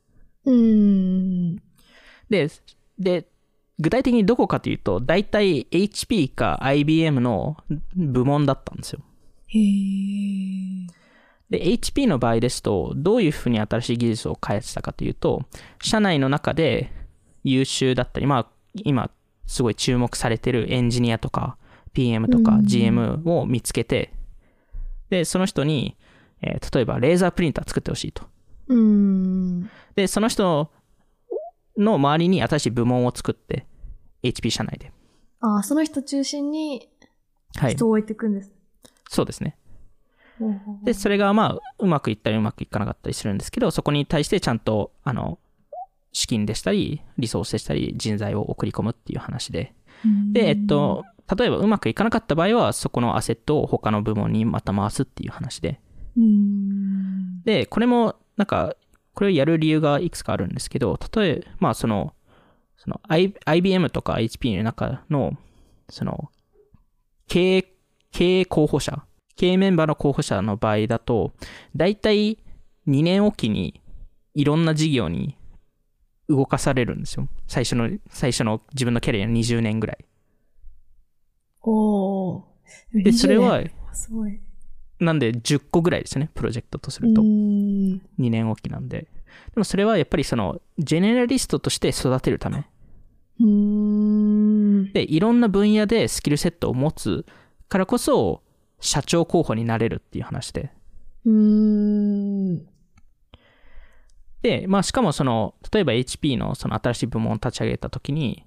[0.44, 1.56] うーん。
[2.30, 2.48] で、
[2.98, 3.28] で、
[3.78, 7.56] 具体的にどこかというと、大体 HP か IBM の
[7.94, 9.00] 部門だったんですよ。
[9.48, 10.86] へー。
[11.50, 15.42] で、HP の場合ですと、どういうふうに新しい技術を開発したかというと、
[15.82, 16.90] 社内の中で
[17.44, 19.10] 優秀だったり、まあ、今、
[19.46, 21.56] すごい注目されてるエンジニアとか、
[21.92, 24.12] PM とかうん GM を見つけて、
[25.08, 25.96] で、その人に、
[26.42, 28.24] えー例えば、レーザープリンター作ってほしいと。
[29.94, 30.70] で、その人
[31.78, 33.66] の周りに新しい部門を作って、
[34.22, 34.92] HP 社内で。
[35.40, 36.88] あー、その人中心に
[37.56, 37.74] はい。
[37.74, 38.52] 人を置いていくんです。
[39.08, 39.56] そうですね。
[40.84, 45.38] で、それがまあ、うまくいったりうまくいかなかったりするんですけど、そこに対してちゃんと、あの、
[46.12, 49.74] 資金でしたり、リソースでしたり、人材を送り込むっていう話で。
[50.32, 51.04] で、えっと、
[51.36, 55.80] 例えばうまくいかなかった場合は、そこのアセットを他の部門にまた回すっていう話で。
[57.44, 58.76] で、これも、なんか、
[59.14, 62.14] これをやる理由がいくつかあるんですけど、例えば、まあ、その、
[62.76, 65.32] その、I、IBM とか HP の中の、
[65.88, 66.30] その、
[67.26, 67.72] 経営、
[68.12, 69.04] 経営候補者、
[69.36, 71.32] 経営メンバーの候補者の場合だと、
[71.74, 72.38] だいたい
[72.88, 73.80] 2年おきに
[74.34, 75.36] いろんな事業に
[76.28, 77.28] 動かされるんですよ。
[77.46, 80.04] 最初の、最初の自分のキャリアの20年ぐらい。
[81.62, 82.42] おー。
[83.04, 84.40] で、それは20、年すごい。
[84.98, 87.20] なんで10個ぐらいですね、プロジェクトとすうると。
[87.20, 88.00] ーん。
[88.18, 89.02] 2年おきなんで。
[89.02, 89.08] で
[89.56, 92.64] もそれはやっぱりその、ジェネラリストとして育てるため。
[93.40, 94.92] うーん。
[94.92, 97.26] で、いろんな分野でスキルセットを持つ
[97.68, 98.42] からこそ、
[98.80, 100.72] 社長候補になれるっていう話で。
[101.24, 102.66] うーん。
[104.42, 108.44] で、まあしかもその、例えば HP のその新しい部門を立ち上げたときに、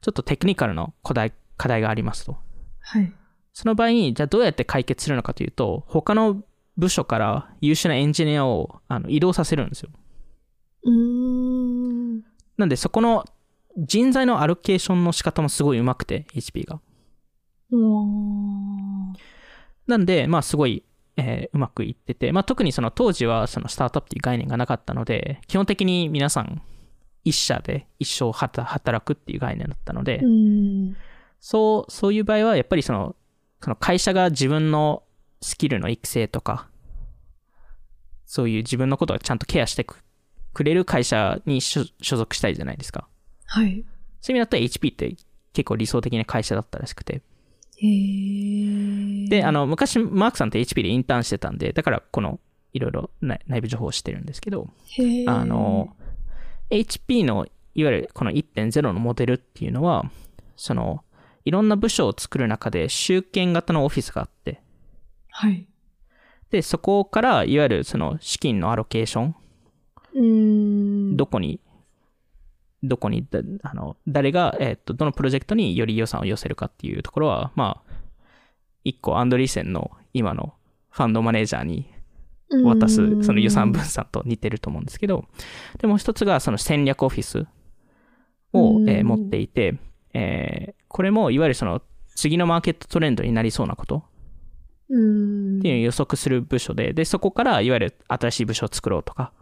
[0.00, 2.36] ちょっとテクニカルの課題、課題がありますと。
[2.80, 3.12] はい。
[3.52, 6.42] その場合に、じゃあどうやって解決するのかというと、他の
[6.76, 9.90] 部署から優秀なエンジニアをあの移動させるんですよ。
[10.84, 12.22] うーん。
[12.56, 13.24] なんでそこの
[13.76, 16.80] 人材のアロケーションの仕方もすごい上手くて、HP が。
[19.86, 20.84] なんで、まあすごい、
[21.16, 26.62] えーうまくいってて、まあ特にその当時はそのスタートアップっていう概念がなかったので、基本的に皆さん
[27.24, 30.24] 一社で一生働くっていう概念だったので、ー。
[30.24, 30.28] う
[30.90, 30.96] ん。
[31.40, 33.16] そう、そういう場合はやっぱりその、
[33.60, 35.02] その会社が自分の
[35.40, 36.68] スキルの育成とか、
[38.26, 40.02] そういう自分のことをちゃんとケアしてく
[40.52, 43.08] くれる会社に所所属したいじゃないですか。
[43.44, 43.84] はい。
[44.20, 45.16] そういう意味だったら HP って
[45.52, 47.22] 結構理想的な会社だったらしくて。
[49.28, 52.40] で、あ、の、昔、マークさんって HP でインターンしてたんで、だからこの、
[52.72, 54.68] いろいろ内内部情報を知ってるんですけど。
[55.28, 55.96] あの、
[56.70, 60.10] HP の、いわゆるこの1.0のモデルっていうのは、
[60.56, 61.04] その、
[61.44, 64.60] いろんな部署を作る中で集権型のオフィスがあって、
[65.30, 65.66] はい。
[66.50, 69.32] で、そこから、いわゆるその資金のアロケーショ
[70.18, 71.16] ン。
[71.16, 71.60] どこに、
[72.88, 77.92] どこに、だあの、誰が、えっと、どのプロジェクトにより予算を寄せるかっていうところは、まあ、
[78.84, 80.54] 一個アンドリーセンの今の
[80.90, 81.86] ファンドマネージャーに
[82.64, 85.24] 渡す、その予算分散と似てると思うんですけど、
[85.78, 87.46] でもう一つがその戦略オフィス
[88.52, 89.76] を、うんえー持っていて、
[90.14, 91.82] えーこれもいわゆるその
[92.14, 94.04] 次のマーケットトレンドになりそうなこと
[94.88, 95.58] うん。
[95.58, 99.32] っていうのを予測する部署で、で、そこからいわゆる新しい部署を作ろうとか。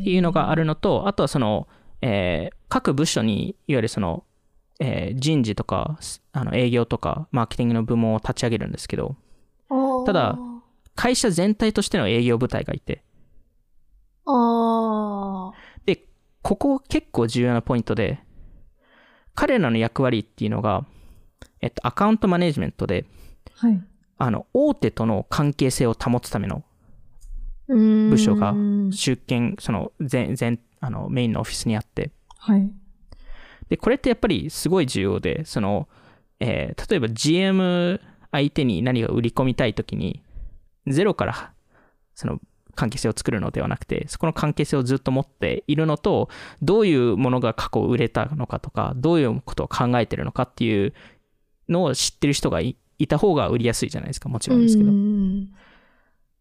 [0.00, 1.68] っていうのがあるのと、あとはその、
[2.00, 4.24] えー各部署にいわゆるその
[4.80, 5.98] えー人事とか、
[6.32, 9.16] あの営業とか、マーケティングの部門を立ち上げるんですけど、
[10.06, 10.38] ただ
[10.94, 13.02] 会社全体としての営業部隊がいて。
[15.86, 16.04] で、
[16.42, 18.20] ここ結構重要なポイントで、
[19.34, 20.86] 彼らの役割っていうのが、
[21.60, 23.04] えっと、アカウントマネジメントで、
[23.56, 23.82] はい。
[24.18, 26.62] あの、大手との関係性を保つための
[27.68, 28.54] 部部署が
[28.90, 32.70] 出勤、その、全、全、あの、メインのオフィスにあって、はい。
[33.68, 35.88] で、これってやっぱりすごい重要で、その、
[36.40, 38.00] えー例えば GM
[38.32, 40.22] 相手に何か売り込みたいときに、
[40.86, 41.52] ゼロから、
[42.14, 42.40] その、
[42.74, 46.28] 関係性を作るのではなくて、そこの関係性をずっと持っているのと、
[46.60, 50.92] どういうものが過去売れたのかとか、どういうことを考えてるのかっていう
[51.68, 54.90] のを知ってる人がいいた方が売りやすいじゃないですか、もちろんですけど。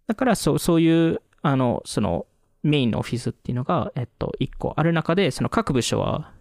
[0.08, 2.26] うんだからそう、そういう、あの、その、
[2.62, 6.32] メインのオフィスっていうのが、えっと、一個ある中で、その各部署は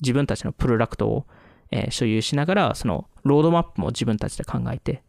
[0.00, 1.26] 自分たちのプロダクトを、
[1.70, 5.02] えー所有しながら、その、ロードマップも自分たちで考えて、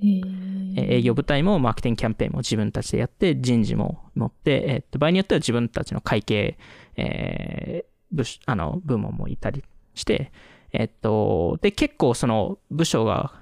[0.00, 6.58] えー営業部隊もマーケティングキャンペーンも自分たちでやって、人事も持って、えっと、場合によっては自分たちの会計、
[6.96, 10.30] えー部署あの、部門もいたりして、
[10.72, 13.32] えっと、で、結構その部署が、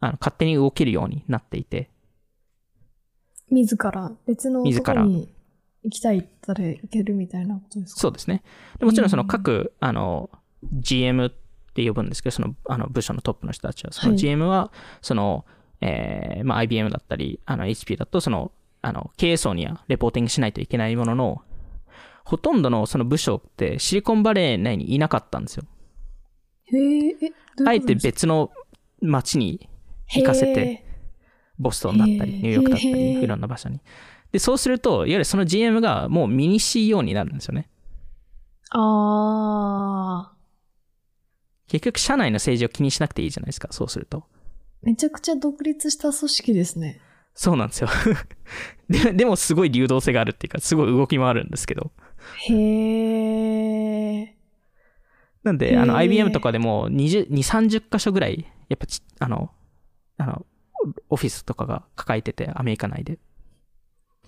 [0.00, 1.88] あの、勝手に動けるようになっていて、
[3.52, 5.32] 自ら別のとこに
[5.84, 8.00] 行きたいったら行けるみたいなことですか？
[8.00, 8.42] そうですね。
[8.78, 9.28] でもちろんそのうん。
[9.28, 10.30] 各、あの、
[10.72, 11.30] GM っ
[11.74, 14.18] て呼ぶんですけど、その、あの、部署のトップの人たちは、そのはい。
[14.18, 15.44] GM は、その、
[15.80, 21.42] えーまあ、IBM だったり、あの、HP だと、その、あの、経営層にはレポーティングしないといけないものの、
[22.24, 25.64] ほとんどのその部署ってシリコンバレー内にいなかったんですよ。
[26.66, 27.16] へえ、
[27.66, 28.50] あえて別の
[29.00, 29.68] 街に
[30.08, 30.84] 行かせて、へ
[31.62, 33.80] ボストンだったり、ニューヨークだったへり、ーいろんな場所に。
[34.32, 37.68] で、そうすると、いわゆるその GM がもうミニ CEO になるんですよね。
[38.74, 40.32] ーあ
[41.68, 44.18] 結局、社内の政治を気にしなくていいじゃないですか、そうすると。
[44.18, 44.22] ー、
[44.82, 47.00] めちゃくちゃ独立した組織ですね。
[47.34, 47.88] そうなんですよ。
[48.90, 51.92] ででも、すごい流動性があるっていうか、すごい動きもあるんですけど。
[52.48, 54.36] へえ。
[55.42, 59.50] なんで、あの、IBM とかでも20、2、30箇所ぐらい、やっぱち、あの、
[60.18, 60.46] あの、
[61.08, 63.18] オフィスとかが抱えてて、アメリカ内で。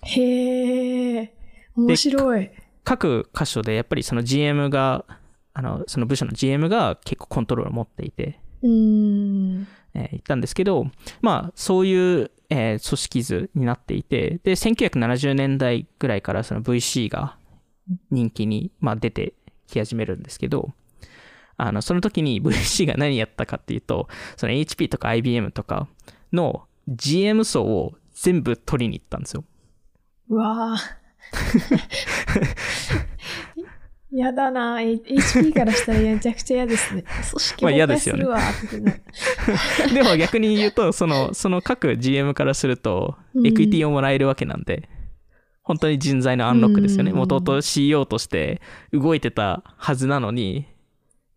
[0.03, 1.33] へえ。
[1.75, 2.51] 面白い。
[2.83, 5.05] 各箇所で、やっぱりその GM が、
[5.53, 9.67] あの、その部署の GM が結構コントロールを持っていて、うーん。
[9.93, 10.87] えー言ったんですけど、
[11.21, 17.37] まあ、そういう、えー組織図になっていて、で、1970年代ぐらいからその VC が
[18.11, 19.33] 人気に、まあ、出て
[19.67, 20.71] き始めるんですけど、
[21.57, 25.87] あの、その時に VC が何やったかっていうと、その HP とか IBM とか
[26.35, 29.43] の GM 層を全部取りに行ったんですよ。
[30.29, 31.05] うわぁ。
[34.15, 35.03] やだなぁ。
[35.03, 37.03] HP からしたらめちゃくちゃ嫌ですね。
[37.03, 38.93] 組織崩壊ですよねするわってな。
[39.93, 44.87] でも逆に言うと、その、その各 GM からするとう、んエクイティをもらえるわけなんで、
[45.63, 47.11] 本当に人材のアンロックですよね。
[47.11, 48.61] うんもともと CEO として
[48.93, 50.65] 動いてたはずなのに、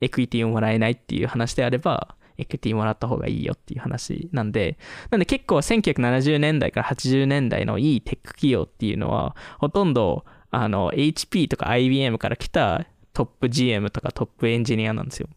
[0.00, 4.78] equity をもらえないっていう話であれば、 equity もらった方がいいよっていう話なんで、
[5.10, 15.28] なんで結構1970年代から80年代のいいテック企業っていうのは、ほとんど、あの、HP とか IBM から来たトップ GM とかトップエンジニアなんですよ。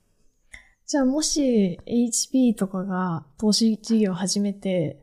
[0.86, 5.00] じゃあもし HP とかが投資事業を始めて、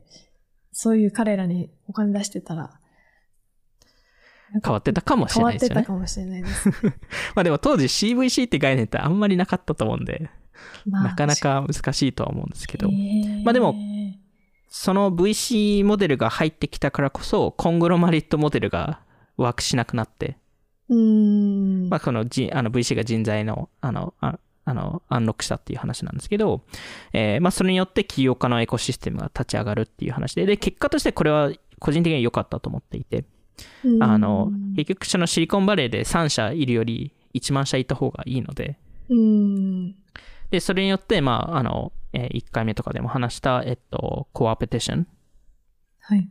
[0.71, 2.79] そういう彼らにお金出してたら、
[4.63, 5.81] 変わってたかもしれ変わないですよね。
[5.81, 6.69] ってたかもしれないです。
[7.35, 10.38] まあでも当時 CVC って概念ってあんまりなかったと思うんで、まあ
[10.85, 12.89] なかなか難しいとは思うんですけど。
[13.43, 13.75] まあでも
[14.69, 18.99] その VC モデルが入ってきたからこそ、コングロマリットモデルが
[19.35, 20.37] ワークしなくなって。
[21.89, 26.61] まあこの,、あの VC が人材の、あの、ああの、アンロックしたっていう話なんですけど、
[27.13, 33.25] えーまあそれによって起業家のエコシステムが立ち上がるっていう話で、で、結果としてこれは個人的には良かったと思っていて、
[33.83, 34.03] うん。
[34.03, 38.77] あの、結局そのシリコンバレーで3社いるより1万社いた方がいいので、
[39.09, 39.95] うん。
[40.51, 45.07] で、それによって、まあ、あの、え1回目とかでも話した、えっと、コアペティション
[45.99, 46.27] はい。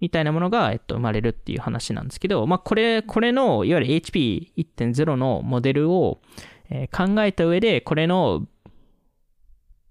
[0.00, 6.20] みたいなものが、えっと、生まれるっていう話なんですけど、まあ、これ、これの、いわゆる HP1.0 のモデルを、
[6.70, 8.46] えー考えた上で、これの、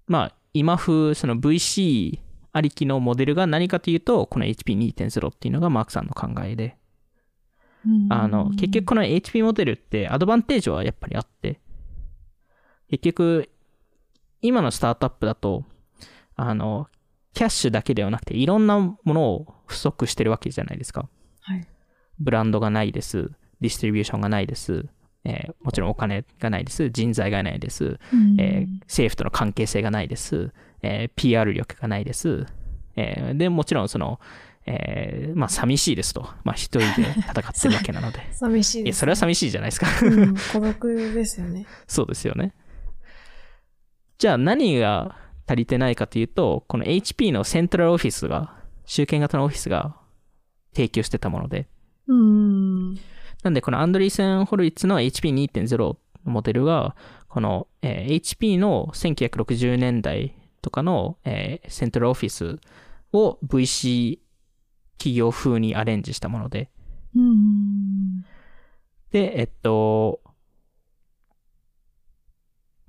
[0.06, 2.18] まあ、今風、その VC
[2.52, 6.76] ありきのモデルが何かというと、この HP2.0 っていうのがマークさんの考えで、
[8.10, 11.60] あの、結局この HP モデルってアドバンテージはやっぱりあって、
[12.90, 13.48] 結局、
[14.42, 15.64] 今のスタートアップだと、
[16.36, 16.88] あの、
[17.34, 21.08] キャッシュだけではなくて、いろんなものを不足してるわけじゃないですか。
[21.40, 21.66] はい。
[22.18, 23.30] ブランドがないです。
[23.60, 24.86] ディストリビューションがないです。
[25.24, 26.90] えーもちろんお金がないです。
[26.90, 27.98] 人材がないです。
[28.12, 30.52] うんえー政府との関係性がないです。
[30.82, 32.46] えー PR 力がないです。
[32.96, 34.20] えーで、もちろんその、
[34.66, 36.22] えーまあ寂しいですと。
[36.44, 36.86] まあ一人で
[37.30, 38.18] 戦ってるわけなので。
[38.34, 39.86] 寂しいです、それは寂しいじゃないですか。
[40.02, 41.66] うん孤独ですよね。
[41.86, 42.52] そうですよね。
[44.22, 45.16] じゃあ何が
[45.48, 48.54] 足りてないかというと、この HP のセントラルオフィスが、
[48.86, 49.96] 集権型のオフィスが
[50.72, 51.66] 提供してたもので、
[52.06, 52.94] うん。
[53.42, 56.94] なんでこのアンドリーセン・ホルイッツの HP2.0 のモデルが、
[57.26, 62.60] この、えー HP の1960年代とかの、えーセントラルオフィス
[63.12, 64.20] を VC
[64.98, 66.70] 企業風にアレンジしたもので、
[67.16, 68.22] うん。
[69.10, 70.20] で、えっと、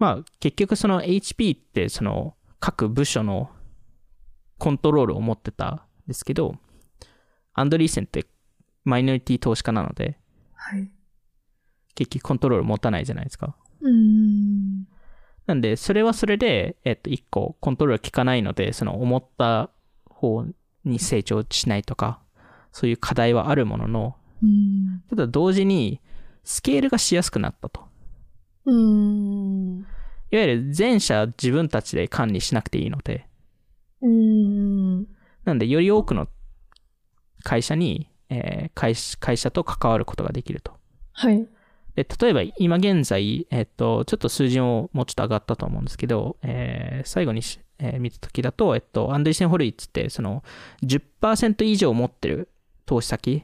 [0.04, 3.50] まあ結局その HP ってその各部署の
[4.58, 6.58] コントロールを持ってたんですけど、
[7.54, 8.26] アンドリーセンって
[8.84, 10.18] マイノリティ投資家なので、
[10.56, 10.92] はい。
[11.96, 13.56] 結局コントロール持たないじゃないですか。
[13.80, 14.84] うん。
[15.46, 19.70] なんで、それはそれで、えっと、一個コントロール効かないので、その思った
[20.06, 20.46] 方
[20.84, 22.20] に成長しないとか、
[22.74, 25.02] そういう課題はあるものの、うん。
[25.10, 26.02] ただ同時に
[26.44, 27.93] スケールがしやすくなったと。
[28.66, 29.80] うん。
[30.32, 33.28] いわゆる全社自分たちで管理しなくていいので、
[34.02, 35.06] うん。
[35.46, 36.28] なんでより多くの
[37.44, 40.74] 会社に、えー会社会社と関わることができると。
[41.12, 41.48] はい。
[41.96, 50.44] で、例えば今現在、えっと、ちょっと数字ももうちょっと上がったと思うんですけど、えー最後にし、えー見たときだと、えっと、アンドリーセン・ホルイッツって、その、
[50.84, 52.50] 10%以上持ってる
[52.86, 53.44] 投資先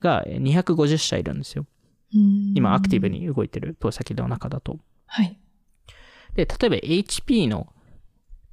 [0.00, 1.64] がえー250社いるんですよ。
[2.14, 3.08] うん今、アクティブ。
[3.08, 4.78] に動いてる投資先の中だと。
[5.06, 5.38] はい。
[6.34, 7.72] で、例えば HP の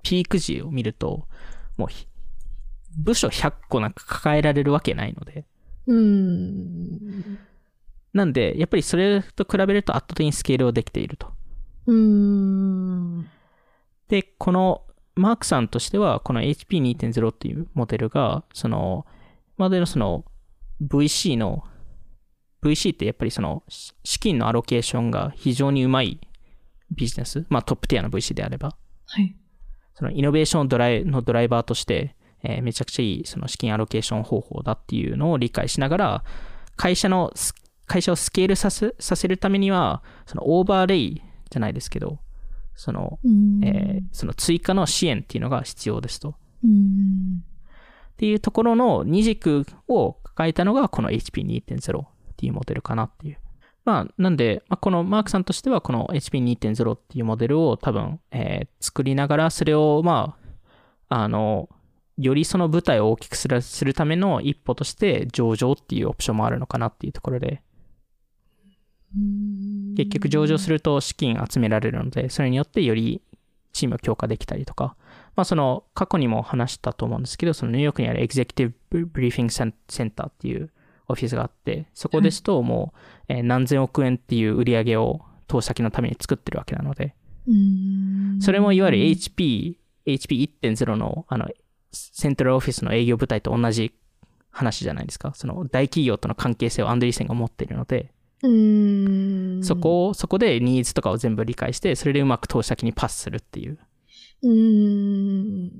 [0.03, 1.27] ピーク時を見ると、
[1.75, 2.07] もうひ、
[2.97, 5.45] 部署100個なんか抱えられるわけないので。
[5.85, 7.39] うん。
[8.13, 11.31] なんで、やっぱりそれと比べると圧倒的にスケールをできていると。
[11.85, 13.27] うん。
[14.07, 14.83] で、この
[15.15, 19.05] マークさんとしては、この HP2.0 っていうモデルが、その、
[19.57, 20.25] モデルのその
[20.81, 21.63] VC の、
[22.63, 26.19] VC ってやっぱりそのし資金のアロケーションが非常にうまい
[26.91, 29.35] ビジネス、まあトップティアの VC であれば、はい。
[29.93, 36.23] そのイノベーションドライのドライバーとして、えーめちゃくちゃいいその資金アロケーション方法だっていうのを理解しながら、
[36.75, 37.53] 会社のス、
[37.85, 42.19] 会社をスケールさせさせるためには、そのオーバーレイじゃないですけど、
[42.75, 46.35] その、うんえーその追加の支援っていうのが必要ですと。
[46.63, 47.43] うん。
[48.13, 52.05] っていうところの二軸を抱えたのがこの HP2.0
[52.37, 53.37] っていうモデルかなっていう。
[53.83, 60.35] まあ、なんで、まあ、このマークさんとしてはこの HP2.0 っていうモデルを多分、えー作りながら、それをま
[61.09, 61.69] あ、あの、
[62.17, 67.61] よりその舞台を大きくするするための一歩として上場っていうオプションもあるのかなっていうところで、
[69.95, 73.21] 結局上場すると資金集められるので、それによってより
[73.71, 74.95] チームを強化できたりとか、
[75.35, 80.71] まあその過去にも話したと思うんですけど、そのニューヨークにあるエグゼクティブブリーフィングセンセンターっていう
[81.07, 82.93] オフィスがあって、そこですとも
[83.29, 87.15] うえー何千億円っていう売り上げを投資先のために作ってるわけなので、
[87.47, 88.39] うん。
[88.41, 91.47] それもいわゆる HP、HP1.0 のあの
[91.91, 93.93] セントラルオフィスの営業部隊と同じ
[94.49, 95.33] 話じゃないですか。
[95.35, 98.11] その大企業との関係性をアンドリーセンが持っているので、
[98.43, 99.63] うん。
[99.63, 103.79] そこを、そこでニーズとかを全部理解して、それでうまく投資先にパスするっていう。
[104.43, 105.71] うん。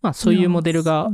[0.00, 1.10] まあそういうモデルが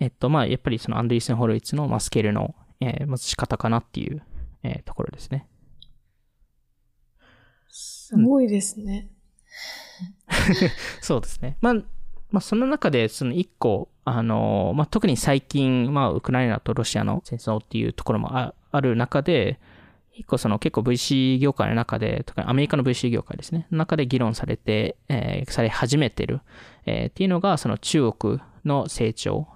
[0.00, 4.22] えっとまあやっぱりそのアンドリーセン・ホロイツの、まあ、スケールの、えー、まず仕方かなっていう、
[4.62, 5.46] えーところですね。
[7.68, 9.10] すごいですね。
[11.00, 11.56] そうですね。
[11.60, 19.58] まあ、まあその中でその一個、あのーまあ特に最近、まあウクライナとロシアの戦争っていうところもあある中で、
[20.14, 26.40] 一個その結構 VC 業界の中で、特にアメリカの VC 業界ですね、の中で議論されて、えーされ始めてる、
[26.86, 29.48] えーっていうのが、その中国の成長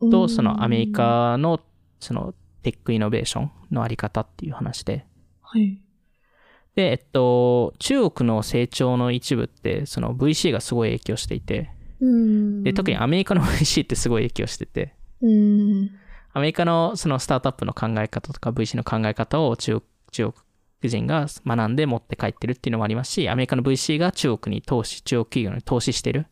[0.00, 1.60] と、そのアメリカの
[2.00, 5.06] そのテックイノベーションのあり方っていう話で、
[5.42, 5.80] はい。
[6.74, 11.70] で、えっと、中国の成長の一部って、その VC がすごい影響していて、
[12.00, 12.62] うん。
[12.62, 15.90] で、特にアメリカの VC ってすごい影響してて、うん。
[16.32, 19.82] アメリカのそのスタートアップの考え方とか VC の考え方を中
[20.12, 26.26] 中国人が学んで持って帰ってるっていうのもありますし、アメリカの VC が中国に投資、中国企業に投資してる、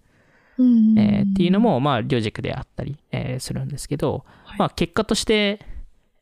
[0.58, 0.98] うん。
[0.98, 5.60] えーっていうのも、まあ、両軸であったり、えーするんですけど、はいまあ、結果として、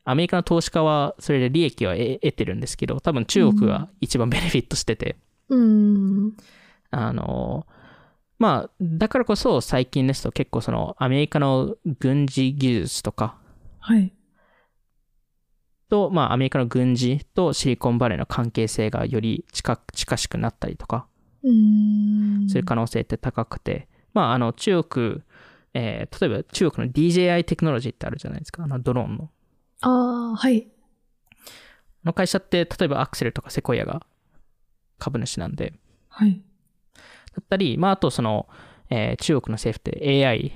[0.03, 5.15] アメリカの投資家はそれで利益は得得てるんですけど、多分中国が一番ベネフィットしてて、
[5.49, 6.33] うん。
[6.91, 7.65] あの、
[8.37, 13.37] まあ、だからこそ最近ですと結構そのアメリカの軍事技術とか
[13.79, 14.13] はい。
[15.89, 21.07] と、まあ、アメリカの軍事とシリコンバレーの関係性がより近近しくなったりとか、
[21.43, 22.49] うん。
[22.49, 25.21] する可能性って高くて、まあ、あの、中国、
[25.75, 29.29] えー例えば中国の DJI テクノロジーってあるじゃないですか、あの、ドローンの。
[29.81, 29.89] あ
[30.33, 30.67] あ、はい。
[31.37, 34.05] あの会社って、例えばアクセルとかセコイアが
[34.97, 35.73] 株主なんで、
[36.07, 36.41] はい。
[37.35, 38.47] だったり、まあ、あとその、
[38.89, 40.53] えー中国の政府って AI、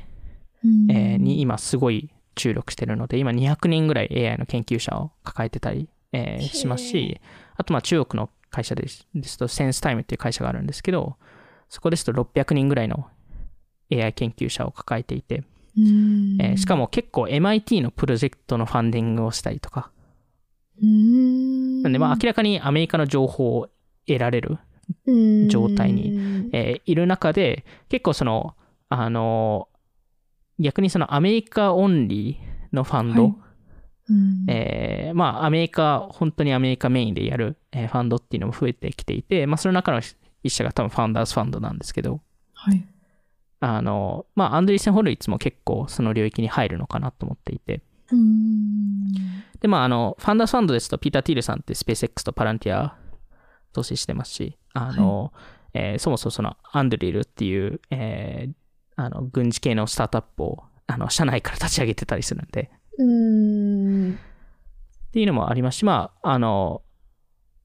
[0.64, 7.20] うんえーに今すごい注力してるので、今200人ぐらい AI の研究者を抱えてたり、えーしますし、
[7.58, 11.18] あとまあ中国の会社ですですと、センスタイムっていう会社があるんですけど、
[11.68, 13.08] そこですと600人ぐらいの
[13.92, 15.44] AI 研究者を抱えていて、
[15.78, 16.38] うん。
[16.42, 19.92] えーしかも結構 MIT のプロジェクトのファンディングをしたりとか、
[20.82, 21.82] うん。
[21.84, 23.70] なんでまあ明らかにアメリカの情報を
[24.08, 24.58] 得られる、
[25.06, 25.12] う
[25.46, 25.50] ん。
[25.50, 28.56] 状態にえーいる中で、結構その、
[28.90, 29.68] あの
[30.60, 33.34] 逆にそのアメリカオンリーのファンド、はい。
[34.10, 34.46] うん。
[34.50, 40.02] えーまあアメリカ、本当にアメリカメインでやる、えーファンドっていうのも増えてきていて、まあその中の
[40.44, 42.22] 一社が多分ファウンダーズファンドなんですけど、
[42.54, 42.86] はい。
[43.60, 47.82] あの、まあアンドリーセン・ホルイッツも結構その領域に入るのかなと思っていて、
[48.12, 49.12] うん。
[49.60, 52.96] で、まああの、ファウンダーズファンドですと、ピーター・ティールさんってスペース X とパランティア
[53.74, 55.34] 投資してますし、あの、
[55.74, 58.54] えーそもそもそのアンドリルっていう、えー
[58.96, 64.14] あの、軍事系のスタートアップを、あの、社内から立ち上げてたりするんで、うん。
[64.14, 66.82] っていうのもありますし、まあ、あの、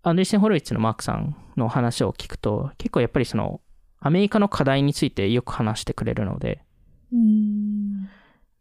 [0.02, 3.60] アンドリーセン・ホロイッツのマークさんの話を聞くと、結構やっぱりその、
[4.06, 6.58] アメリカの課題についてよく話してくれるので、やっ
[7.12, 8.08] うん。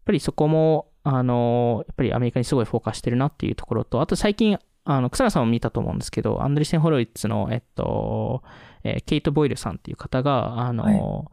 [0.06, 8.41] ぱりそこも、あの、やっぱりアメリカにすごいフォーカスしてるなっていうところと、あと最近、あの、草野さんも見たと思うんですけど、アンドリーセン・ホロイッツの、えっと、
[8.86, 11.30] えーケイト・ボイルさんっていう方が、あの、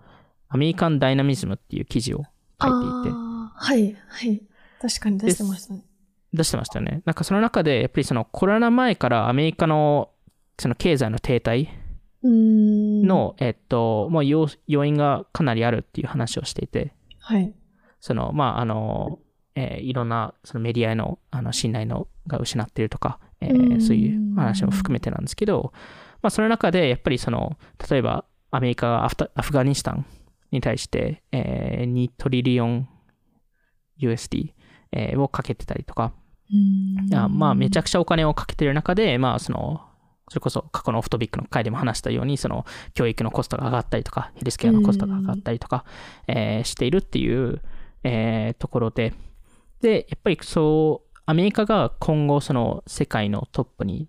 [0.49, 2.25] アメリカン・ダイナミズムっていう記事を
[2.61, 3.17] 書いていて、
[3.55, 3.97] はい。
[4.09, 4.43] はい。
[4.81, 5.85] 確かに出してましたね。
[6.33, 7.03] 出してましたよね。
[7.05, 10.11] なんかその中で、やっぱりそのコロナ前からアメリカの
[10.59, 11.80] その経済の停滞うん。
[12.23, 17.55] の、えっと、まあ、要要因がかなりあるっていう話をしていて、はい。
[18.01, 19.19] その、まあ、あの、
[19.55, 23.81] えーいろんなそのメディアへのあの信頼のが失っているとか、えーうん。
[23.81, 25.73] そういう話も含めてなんですけど、
[26.23, 27.59] まあ、その中でやっぱりその、
[27.91, 30.07] 例えばアメリカがアフタアフガニスタン
[30.51, 32.89] に対して、えー2トリリオン
[33.99, 34.53] USD、
[34.93, 36.13] えーをかけてたりとか、
[36.53, 37.15] うん。
[37.15, 39.81] あまあ、めちゃくちゃお金をかけてる中で、まあ、その、
[40.31, 42.65] それこそ過去のオフトピックの回でも話したように、その、
[42.95, 45.85] 教育のコストが上がったりとか、ヘルスケアのコストが上がったりとか、
[46.29, 47.61] えーしているっていう、
[48.05, 49.13] えーところで、
[49.83, 54.09] で、やっぱりそう、アメリカが今後、その、世界のトップに、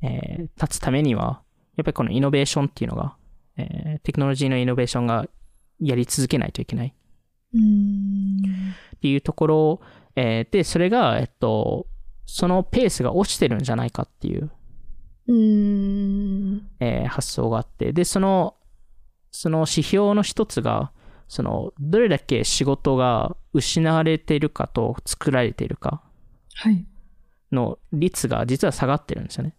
[0.00, 1.42] えー立つためには、
[1.76, 3.16] やっぱりこのイノベーションっていうのが、
[3.58, 5.26] えーテクノロジーのイノベーションが
[5.80, 6.94] やり続けないといけない。
[7.54, 8.40] うん。
[8.96, 9.80] っていうところ、
[10.16, 11.86] えーで、それが、えっと、
[12.26, 14.50] そのペースが落ちてるんじゃないかっていう、うん。
[16.80, 18.56] えー発想があって、で、その、
[19.30, 20.92] その指標の一つが、
[21.28, 26.02] その、どれだけ仕事が失われているかと作られているか
[26.54, 26.86] はい。
[27.52, 29.54] の率が実は下がってるんですよね。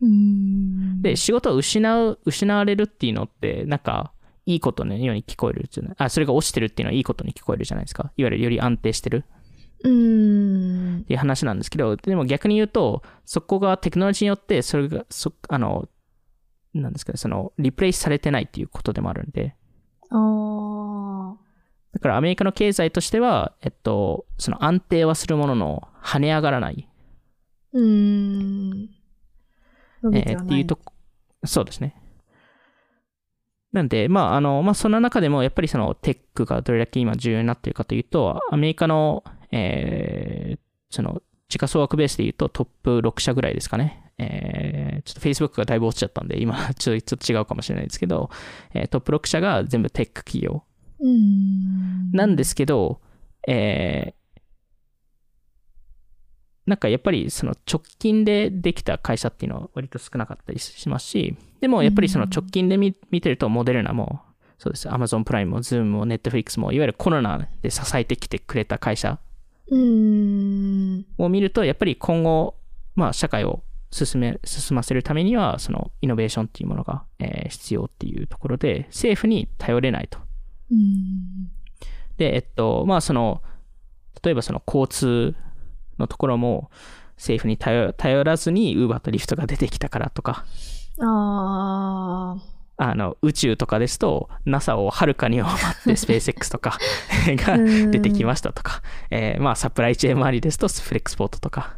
[0.00, 1.02] うん。
[1.02, 4.12] で、仕事を失う、失われるっていうのって、なんか、
[4.46, 8.12] いいことのように聞こえるじゃないあ、それが落ちてるっていうのはいいことに聞こえるじゃないですか。
[8.16, 9.24] いわゆるより安定してる
[9.84, 11.04] うんっ。
[11.04, 15.88] ていう話なんですけど、でも逆に言うと、そこがテクノロジーによって、それが、そあの、
[16.74, 19.54] なんですかね、その、リプレイスされてないっていうことでもあるんで、
[20.10, 21.36] ああ。
[21.92, 26.88] だからアメリカの経済としては、えっと、その安定はするものの、跳ね上がらない、
[27.72, 28.70] うん。
[30.02, 30.46] 伸びえーてはない。
[30.46, 30.92] っていうとこ、
[31.44, 31.94] そうですね。
[33.72, 40.58] なんで、まあ、あの、まあ、その中でも、やっぱりそのテックがどれだけ今重要になっているかというと、アメリカの、えー
[40.90, 44.12] その、時価総額ベースで言うとトップ6社ぐらいですかね。
[44.18, 48.30] えーちょっと Facebook がだいぶ落ちちゃったんで、今、 ちょっとちょっと違うかもしれないですけど、
[48.74, 50.64] えートップ6社が全部テック企業
[51.00, 52.10] うん。
[52.12, 53.00] なんですけど、
[53.46, 54.18] えー
[56.66, 64.20] なんかやっぱりその直近でできた会社っていうのは割と少なかったりしますし、でもやっぱりその直近で見見てるとモデルナも、
[64.58, 69.18] そうです、Amazon プライムも Zoom も Netflix も、いわゆるコロナで支えてきてくれた会社うん。
[69.70, 72.54] を見ると、やっぱり今後、
[72.94, 80.18] まあ社会を進め、進ませるためには、そのイノベーションっていうものが、えー必要っていうところで、政府に頼れないと。
[80.70, 81.50] うん。
[82.16, 83.42] で、えっと、まあその、
[84.22, 85.34] 例えばその交通
[85.98, 86.70] のところも
[87.16, 90.44] 政府に頼頼らずに Uber と Lyft が出てきたからとか、
[91.00, 92.57] ああ。
[92.78, 96.78] あの、宇宙とかですと NASA をはるかに上回って スペース X とか
[97.26, 97.90] がうん。
[97.90, 101.76] 出てきましたとか、えーまあサプライチェーン周りですとフレックスポートとか、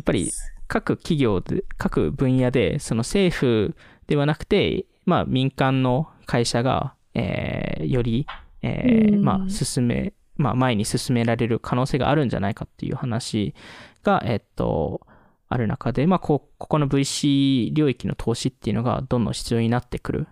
[0.00, 0.30] っぱり
[0.68, 8.26] 各企業で、各分野で、その政府ではなくて、まあ民間の会社が、えーより、
[8.62, 9.22] えーうん。
[9.24, 13.54] まあ進め、まあ前に進められる可能性があるんじゃないかっていう話
[14.02, 15.05] が、えっと、
[15.48, 20.28] ある中で、まあこ、ここの VC 領域の投資っていうのがどんどん必要になってくる。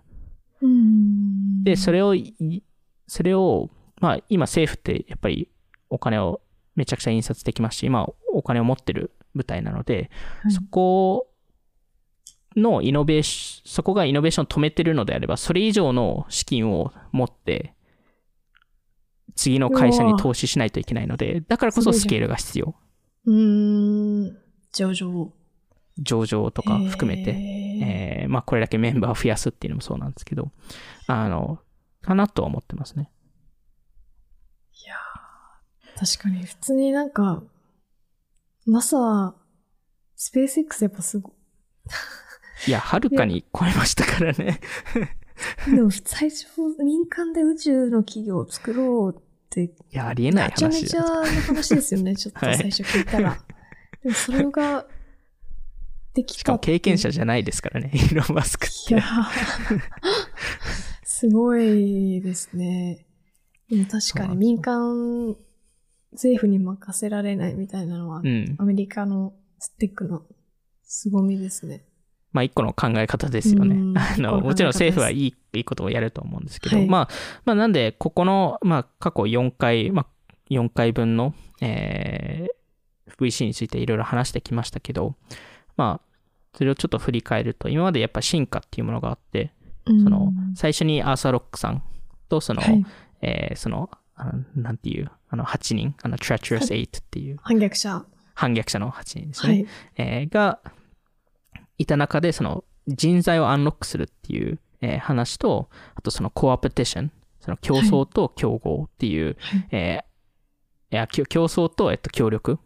[0.60, 2.62] うんで、それをい、
[3.06, 5.48] それを、まあ今政府ってやっぱり
[5.88, 6.40] お金を
[6.74, 10.10] めちゃくちゃ印刷できますし、今お金を持ってる舞台なので、
[10.42, 11.28] はいそこ
[12.56, 17.74] のイノベーション、そこがイノベーションを止めてるのであれば、それ以上の資金を持って、
[19.34, 22.74] 次の会社に投資しないといけないので、だからこそスケールが必要。
[23.26, 24.43] うーん。
[24.74, 25.32] 上場
[25.98, 27.38] 上場とか含めて、て。
[27.82, 30.50] えーまあこれだけメンバーを増やすっていうのもそうなんですけど、
[31.06, 31.58] あの、
[32.02, 33.10] かなとは思ってますね。
[34.72, 37.42] いやー確かに普通になんか、
[38.66, 39.34] NASA、
[40.16, 41.32] スペース X やっぱすご
[42.66, 44.60] いや、はるかに超えましたからね。
[45.68, 45.70] い。
[45.76, 46.46] でも最初、
[46.82, 53.38] 民間で宇宙の企業を作ろうって、いや、ありえないめちゃめちゃな話ですよね、 ちょっと最初聞いたら。
[54.04, 54.86] でもそれが、
[56.12, 59.02] できたしかも経験者じじゃないですからね、 イーロン・マスクっていや。
[59.02, 59.80] ー
[61.02, 63.06] すごいですね。
[63.90, 65.36] 確かに民間
[66.12, 68.54] 政府に任せられないみたいなのは、うん。
[68.58, 70.22] アメリカのスティックの
[70.84, 71.84] 凄みですね。
[72.32, 73.78] まあ、一個の考え方ですよねう。
[73.78, 77.08] んあの、もちろん政府はいい、いいことをやると思うんですけど、はいまあ、
[77.44, 82.33] まあ、なんで、ここの、まあ、過去4回、まあ、4回分の、えー
[83.18, 85.14] VC についていろいろ話してきましたけど、
[85.76, 86.14] まあ、
[86.56, 89.52] それをちょっと振り返ると、今までやっぱ進化っていうものがあって、
[89.86, 91.82] そその、最初にアーサー・ロックさん
[92.28, 92.84] と、その、はい、
[93.22, 93.90] えーその、
[94.54, 98.04] なんていう、あの、8人、あの、Treacherous Eight っていう、反逆者。
[98.34, 99.54] 反逆者の8人ですね。
[99.54, 99.66] はい。
[99.96, 100.60] えーが
[101.76, 110.04] いた中で、その人材をアンロックするっていう、えー話と、あとそのコアペティション、その競争と競合っていう、はいえー
[110.90, 112.60] いや競競争と、えっと、協力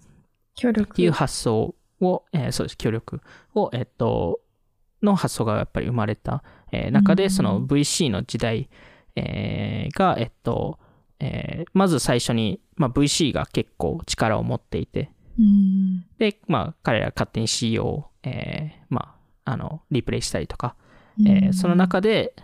[0.58, 0.90] 協力。
[0.92, 3.20] っていう発想を、えーそうです、協力
[3.54, 4.40] を、えっと、
[5.02, 6.42] の発想がやっぱり生まれた、
[6.72, 8.68] えー中で、うんその VC の時代、
[9.16, 10.78] えーが、えっと、
[11.20, 16.04] えーまず最初に、まあ、VC が結構力を持っていて、うん。
[16.18, 20.74] で、まあ、彼ら勝手に CEO を、えーまあ、あの、リプレイしたりとか、
[21.26, 22.34] えーその中で、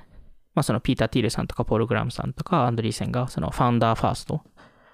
[0.54, 4.42] まあ、そのピーター・ティールさんとか、ポール・グラムさんとか、アンドリーセンが、そのファウンダーファースト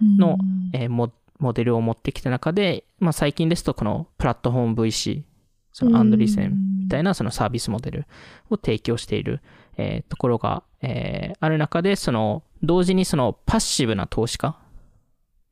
[0.01, 1.11] のうんえーモ
[1.41, 5.23] モデルを持ってきた中で、まあ、最近ですとこのプラットフォーム VC
[5.73, 8.07] そのアンドリーセンみたいなそのサービスモデル
[8.51, 9.41] を提供している、
[9.77, 14.57] えーところが、えーある中でその同時にそのパッシブな投資家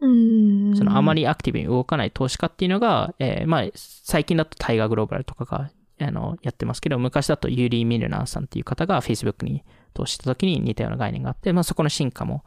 [0.01, 0.77] うん。
[0.77, 5.71] そのあまり、りアクティブに動かない投資家っていうのが、えーまあ、最近だとタイガーグローバルとかが
[6.01, 9.65] あのやってますけど昔だとユーリー・ミルナーさんっていう方が Facebook に
[9.95, 12.45] 投資した時に似たような概念があって、まあ、そこの進化も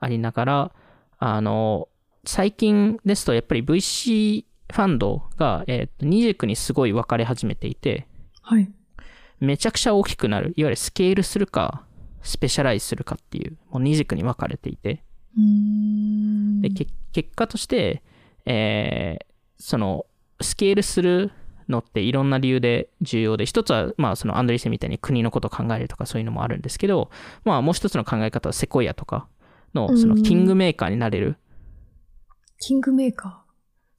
[0.00, 0.72] ありながら
[1.18, 1.88] あの
[2.26, 8.06] 最近ですとやっぱり VC ファンドが、えーと二軸にすごい分かれ始めていて
[8.42, 8.70] はい。
[9.40, 11.84] めちゃくちゃ大きくなるいわゆるスケールするか
[12.22, 15.02] スペシャライズするかっていうもう二軸に分かれていて
[15.36, 16.62] うん。
[16.62, 18.02] で、け結果として、
[18.46, 19.26] えー
[19.58, 20.04] その、
[20.40, 21.32] スケールする
[21.68, 27.10] のっていろんな理由で重要で、一つは、まあ、そのアンドリーセンみたいに国のことを考えるとかそういうのもあるんですけど、
[27.44, 29.28] まあ、もう一つの考え方はセコイアとか
[29.74, 31.36] の、その、キングメーカーになれる、
[32.58, 33.42] キングメーカ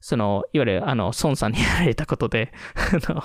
[0.00, 2.52] その、いわゆる、あの、孫さんにやられたことで、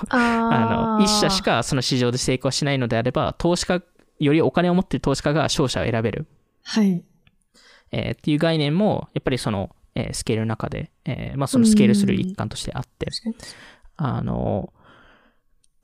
[0.09, 1.41] あ の、一社し。
[1.43, 3.81] かその市場で成功しないのであれば、投資家、
[4.19, 6.27] よりお金を持っている投資家が勝者を選べる。
[6.63, 7.03] はい。
[7.91, 13.07] えーっていう概念も、やっぱりその、えースケールの中で、えーまあそのスケールする一環としてあって。
[13.97, 14.73] あの、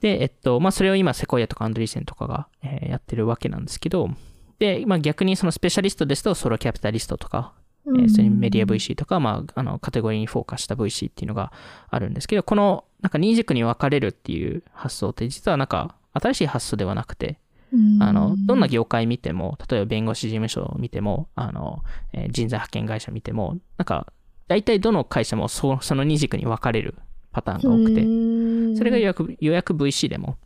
[0.02, 4.10] で、えっと、まあそれを今、セコイアとかアンドリーセンとかが、えーやってるわけなんですけど、
[4.58, 7.54] で、まあ逆にそのスペシャリストですと、ソロキャピタリストとか、
[7.98, 11.52] えーそれにメディア VC とか、まあ、あの、カテゴリーにフォーカスした VC っていうのが
[11.90, 17.40] あるんですけど、この、なんか二軸に分かれるっていう発想って、実はなんか、新しい発想ではなくて、
[17.72, 18.02] うん。
[18.02, 21.84] あの、どんな業界見ても、例えば弁護士事務所を見ても、あの、
[22.14, 24.12] えー人材派遣会社見ても、なんか、
[24.48, 26.96] 大体どの会社もそその二軸に分かれる
[27.32, 30.38] パターンが多くて、てそれが予約、予約 VC でも、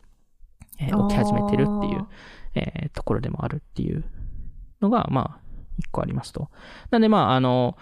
[0.78, 2.06] えー起き始めてるっていう、
[2.54, 4.04] えーところでもあるっていう
[4.80, 5.43] のが、まあ、
[5.78, 6.50] 一個ありますと。
[6.90, 7.76] なんで、まあ、あの、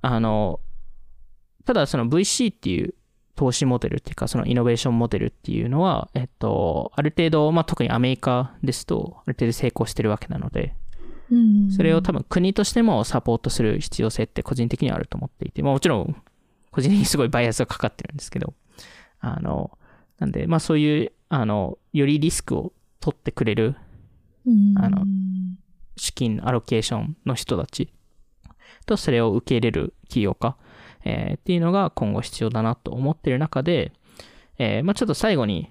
[0.00, 0.60] あの、
[1.64, 2.94] ただその VC っていう
[3.36, 10.74] 投資モデルっていうか、そのイノベーションモデルっていうのは、えっと、ある程度、まあ、特にアメリカですと、ある程度成功してるわけなので、
[11.74, 16.22] それを多分国としてもサポートする必要性って個人的にはあると思っていて、まあ、もちろん
[16.70, 18.54] 個人的にすごいバイアスがかかってるんですけど、
[19.20, 19.78] あの、
[20.18, 23.76] なんで、まあそういう、あの、よりリスクを取ってくれる、
[24.76, 25.04] あの
[25.96, 27.92] 資金アロケーションの人たち
[28.86, 30.56] とそれを受け入れる企業家、
[31.04, 33.92] えー、っていうのが今後必要だなと思っている中で、
[34.58, 35.70] えー、まあちょっと最後に、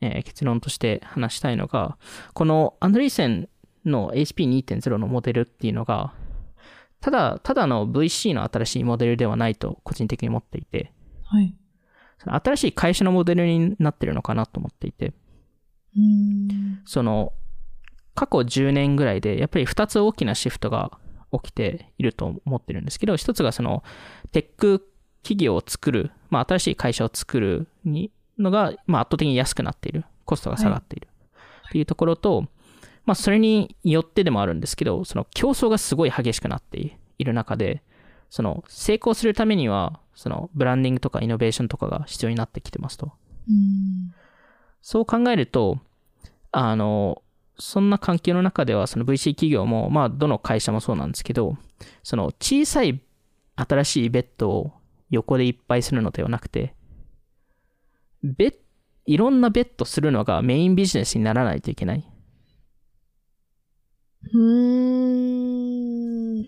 [0.00, 1.96] えー、結論として話したいのが、
[2.34, 3.48] このアンドリーセン
[3.84, 6.12] の HP2.0 のモデルっていうのが、
[7.00, 10.92] ただ、ただの VC の新しいモデルではないと個人的に思っていて、
[11.24, 11.54] はい。
[12.18, 15.12] その新しい会社のモデルになってるのかなと思っていて、
[16.84, 17.32] その、
[18.18, 20.90] 過去10年ぐらいで、やっぱり2つ大きなシフトが
[21.32, 23.84] 起きていると思ってるんですけど、1つがその、
[24.32, 24.88] テック
[25.22, 30.04] 企業を作る、まあ、新しい会社を作るにのが、まあ、圧倒的に安くなっている。
[30.24, 31.06] コストが下がっている。
[31.68, 32.48] っていうところと、
[33.06, 37.84] まあ、それによってでもあるんですけど、その競争がすごい激しくなっている中で、
[38.30, 43.12] その成功するためには、そのブランディングとかイノベーションとかが必要になってきてますと。
[44.82, 45.78] そう考えると、
[46.50, 47.22] あの、
[47.58, 51.56] そんな環境の中では、その VC 企業も、まあ、どの会社もそうなんですけど、
[52.02, 53.00] その小さい
[53.56, 54.72] 新しいベッドを
[55.10, 56.74] 横でいっぱいするのではなくて、
[58.22, 58.54] ベ
[59.06, 62.04] いろんなベッドするのがメインビジネスにならないといけない。
[64.34, 66.42] うん。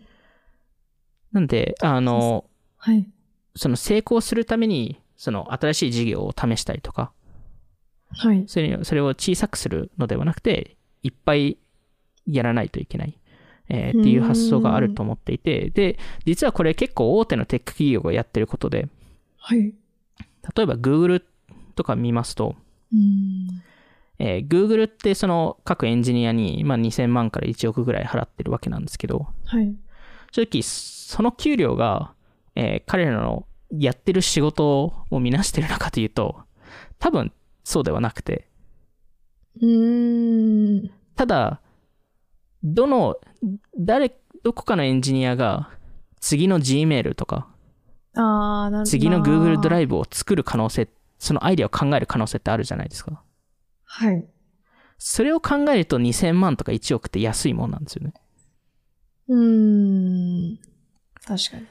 [1.32, 2.44] なんで、あの、
[2.76, 3.08] はい。
[3.56, 7.12] その成功するために、その新しい事業を試したりとか、
[8.10, 8.44] はい。
[8.46, 11.58] それそれを小さくするのではなくて、いっぱい
[12.26, 13.16] やらないといけない。
[13.72, 15.96] えー、っていう発想があると思っていて、で、
[16.26, 18.88] 実はこれ結構大手のテック企業がやってることで、
[19.38, 19.60] はい。
[19.60, 21.22] 例えば Google
[21.76, 22.56] とか見ますと、
[24.18, 29.74] えー、Google ってその各エンジニアに、まあ、2000万から1億ぐらい払ってるわけなんですけど、はい、
[30.32, 32.12] 正直その給料が、
[32.54, 36.40] えー、彼らのやってる仕事を見なしてるのかというと、
[36.98, 37.32] 多分
[37.64, 38.49] そうではなくて、
[39.60, 41.60] うんただ、
[42.62, 43.16] どの、
[43.78, 45.70] 誰、どこかのエンジニアが
[46.20, 47.48] 次の Gmail とか、
[48.14, 53.22] あ次の Google ドライブを作る可能性、そのアイデアを考える可能性ってあるじゃないですか。
[53.84, 54.24] はい。
[54.98, 58.14] それを考えると2000万とか1億って安いもんなんですよね。
[59.28, 60.58] うーん。
[61.24, 61.66] 確かに。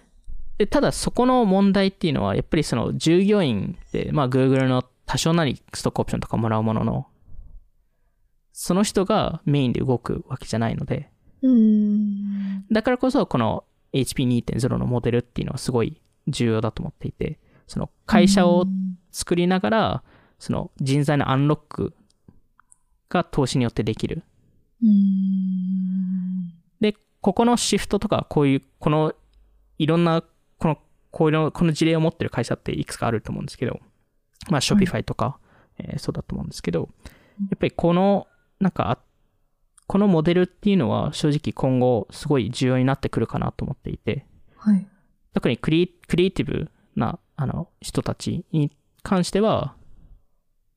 [0.58, 7.08] で、ただそこの問題っていうのは、やっぱりその従業員って、まあ Google の多少なりストックオプションとかもらうものの、
[8.62, 11.10] その人がメインで動くわけじゃないので、
[11.42, 12.68] うん。
[12.70, 13.64] だからこそこの
[13.94, 18.66] HP2.0 のモデルっていうのはすごい重要だと思っていて、その会社を
[19.14, 20.04] 作りながら、
[20.40, 21.94] その人材のアンロック
[23.08, 24.24] が投資によってできる。
[26.82, 29.14] で、ここのシフトとか、こういう、この、
[29.78, 30.22] いろんな、
[30.58, 30.78] この、
[31.12, 33.80] こういうの、この事例を持ってる会社っていくつかあると思うんですけど、
[34.50, 35.40] まあ、ショピファイとか、は
[35.80, 36.90] い、えー、そうだと思うんですけど、
[37.40, 38.28] やっぱりこの、
[38.60, 39.00] なんか、
[39.88, 44.26] このモデルっていうのは正直今後すごい重要になってくるかなと思っていて、
[44.56, 44.88] はい、
[45.34, 48.72] 特にクリクリエイティブなあの人たちに
[49.02, 49.76] 関しては、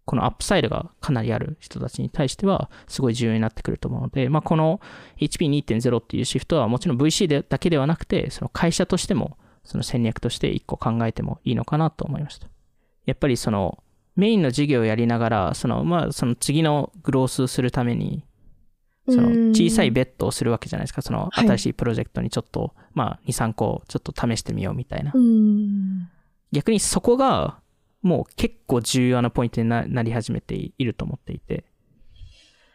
[0.05, 4.81] このアップサイドがかなりある人たちに対しては、すごい重要になってくると思うので、まあ、この
[5.19, 12.49] HP2.0 っていうシフトはもちろん VC でだけではなくて、その会社としても、その戦略として一個考えてもいいのかなと思いました。
[13.07, 13.82] やっぱりその、
[14.17, 18.25] メインの事業をやりながら、その、まあ、その次のグロースするために、
[19.09, 21.03] その小さいベッドをするわけじゃないですか。
[21.03, 25.13] その新しいプロジェクトにちょっと、はい、まあ、2、3個ちょっと試してみようみたいな。
[26.53, 27.61] 逆にそこが、
[28.03, 31.65] もう結構重要なポイントになり始めていると思っていて、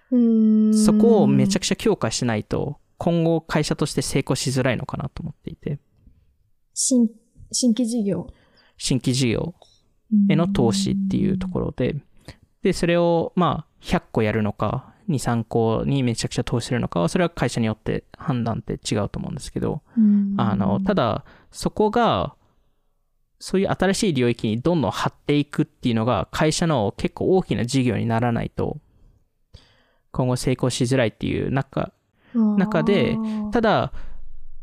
[0.10, 5.80] そこをめちゃくちゃ強化しないと、今後会社として成功しづらいのかなと思っていて。
[6.74, 7.10] 新、
[7.52, 8.28] 新規事業
[8.78, 9.56] 新規事業
[10.30, 11.96] への投資っていうところで、
[12.62, 19.82] で、それをまあ100個やるのか、2、3個にめちゃくちゃ投資するのかは、それは会社によって判断って違うと思うんですけど、
[20.38, 22.36] あの、ただ、そこが
[23.40, 28.78] そういう新しい領域にどんどん張っていくっていうのが会社の結構大きな事業にならないと
[30.12, 31.92] 今後成功しづらいっていう中
[32.58, 33.16] 中で
[33.52, 33.94] ただ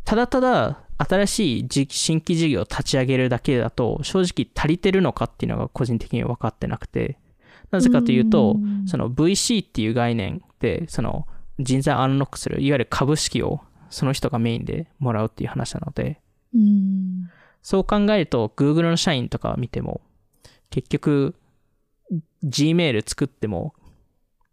[0.05, 7.19] ただただ新しい新規事業を立ち上げるだけだと正直足りてるのかっていうのが個人的には分かってなくて
[7.71, 8.57] なぜかというと
[8.87, 11.27] その VC っていう概念でその
[11.59, 13.61] 人材アンロックするいわゆる株式を
[13.91, 16.21] その人がメインでもらうっていう話なので
[17.65, 20.03] そう考えると、Google の社員とか見ても、
[20.69, 21.35] 結局、
[22.45, 23.75] Gmail 作っても、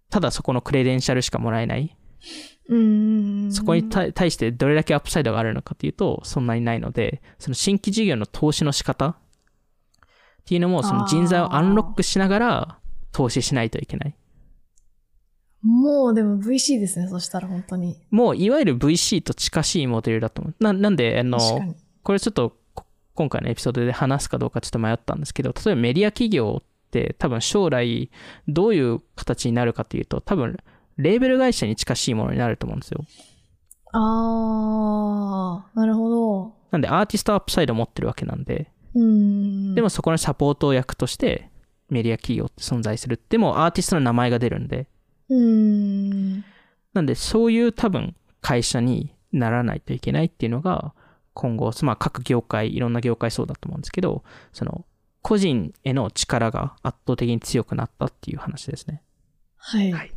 [0.09, 1.95] ただそこのクレデンシャルしかもらえない。
[2.67, 9.15] そこに対してどれだけアップサイドがあるのかというと、そんなにないので、その新規事業の投資の仕方っ
[10.45, 12.79] ていうのも、その人材をアンロックしながら
[13.11, 14.15] 投資しないといけない。
[15.63, 17.99] もうでも VC ですね、そしたら本当に。
[18.09, 20.63] もういわゆる VC と近しいモデルだと思う。
[20.63, 21.39] ななんで、あの。
[22.03, 28.09] これちょっとこ今回のエピソードで話すかどうかちょっと迷ったんですけど、例えばメディア企業って多分将来
[28.47, 30.57] どういう形になるかというと、多分
[30.97, 33.05] レーベル会社に近しいものになると思うんですよ。
[33.93, 36.53] あー、なるほど。
[36.71, 39.75] なんでアーティストアップサイド持ってるわけなんで、うーん。
[39.75, 41.49] でもそこのサポート役として
[41.89, 43.19] メディア企業って存在する。
[43.29, 44.87] でもアーティストの名前が出るんで、
[45.29, 46.45] うーん。
[46.93, 50.93] なんでそういう多分会社にならないといけないっていうのが
[51.33, 54.23] 今後、まあ各業界、いろんな業界そうだと思うんですけど、
[54.53, 54.85] その
[55.21, 59.03] 個人への力が圧倒的に強くなったっていう話ですね。
[59.57, 59.91] はい。
[59.91, 60.11] はい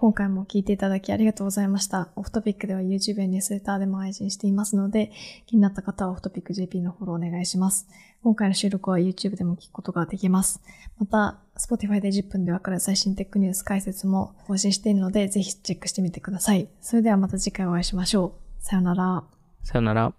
[0.00, 2.08] 今回も聞いていただきありがとうございました。
[2.16, 5.12] オフトピックでは YouTube やニュースレターでも配信していますので、
[5.44, 7.86] 気になった方はオフトピック JP のフォローお願いします。
[8.22, 10.62] 今回の収録は YouTube でも聞くことができます。
[10.98, 16.66] また、Spotify で10分でわかる最新テックニュース解説も更新しているので、ぜひチェックしてみてください。
[16.80, 18.64] それではまた次回お会いしましょう。
[18.64, 19.24] さよなら。
[19.64, 20.14] さよなら。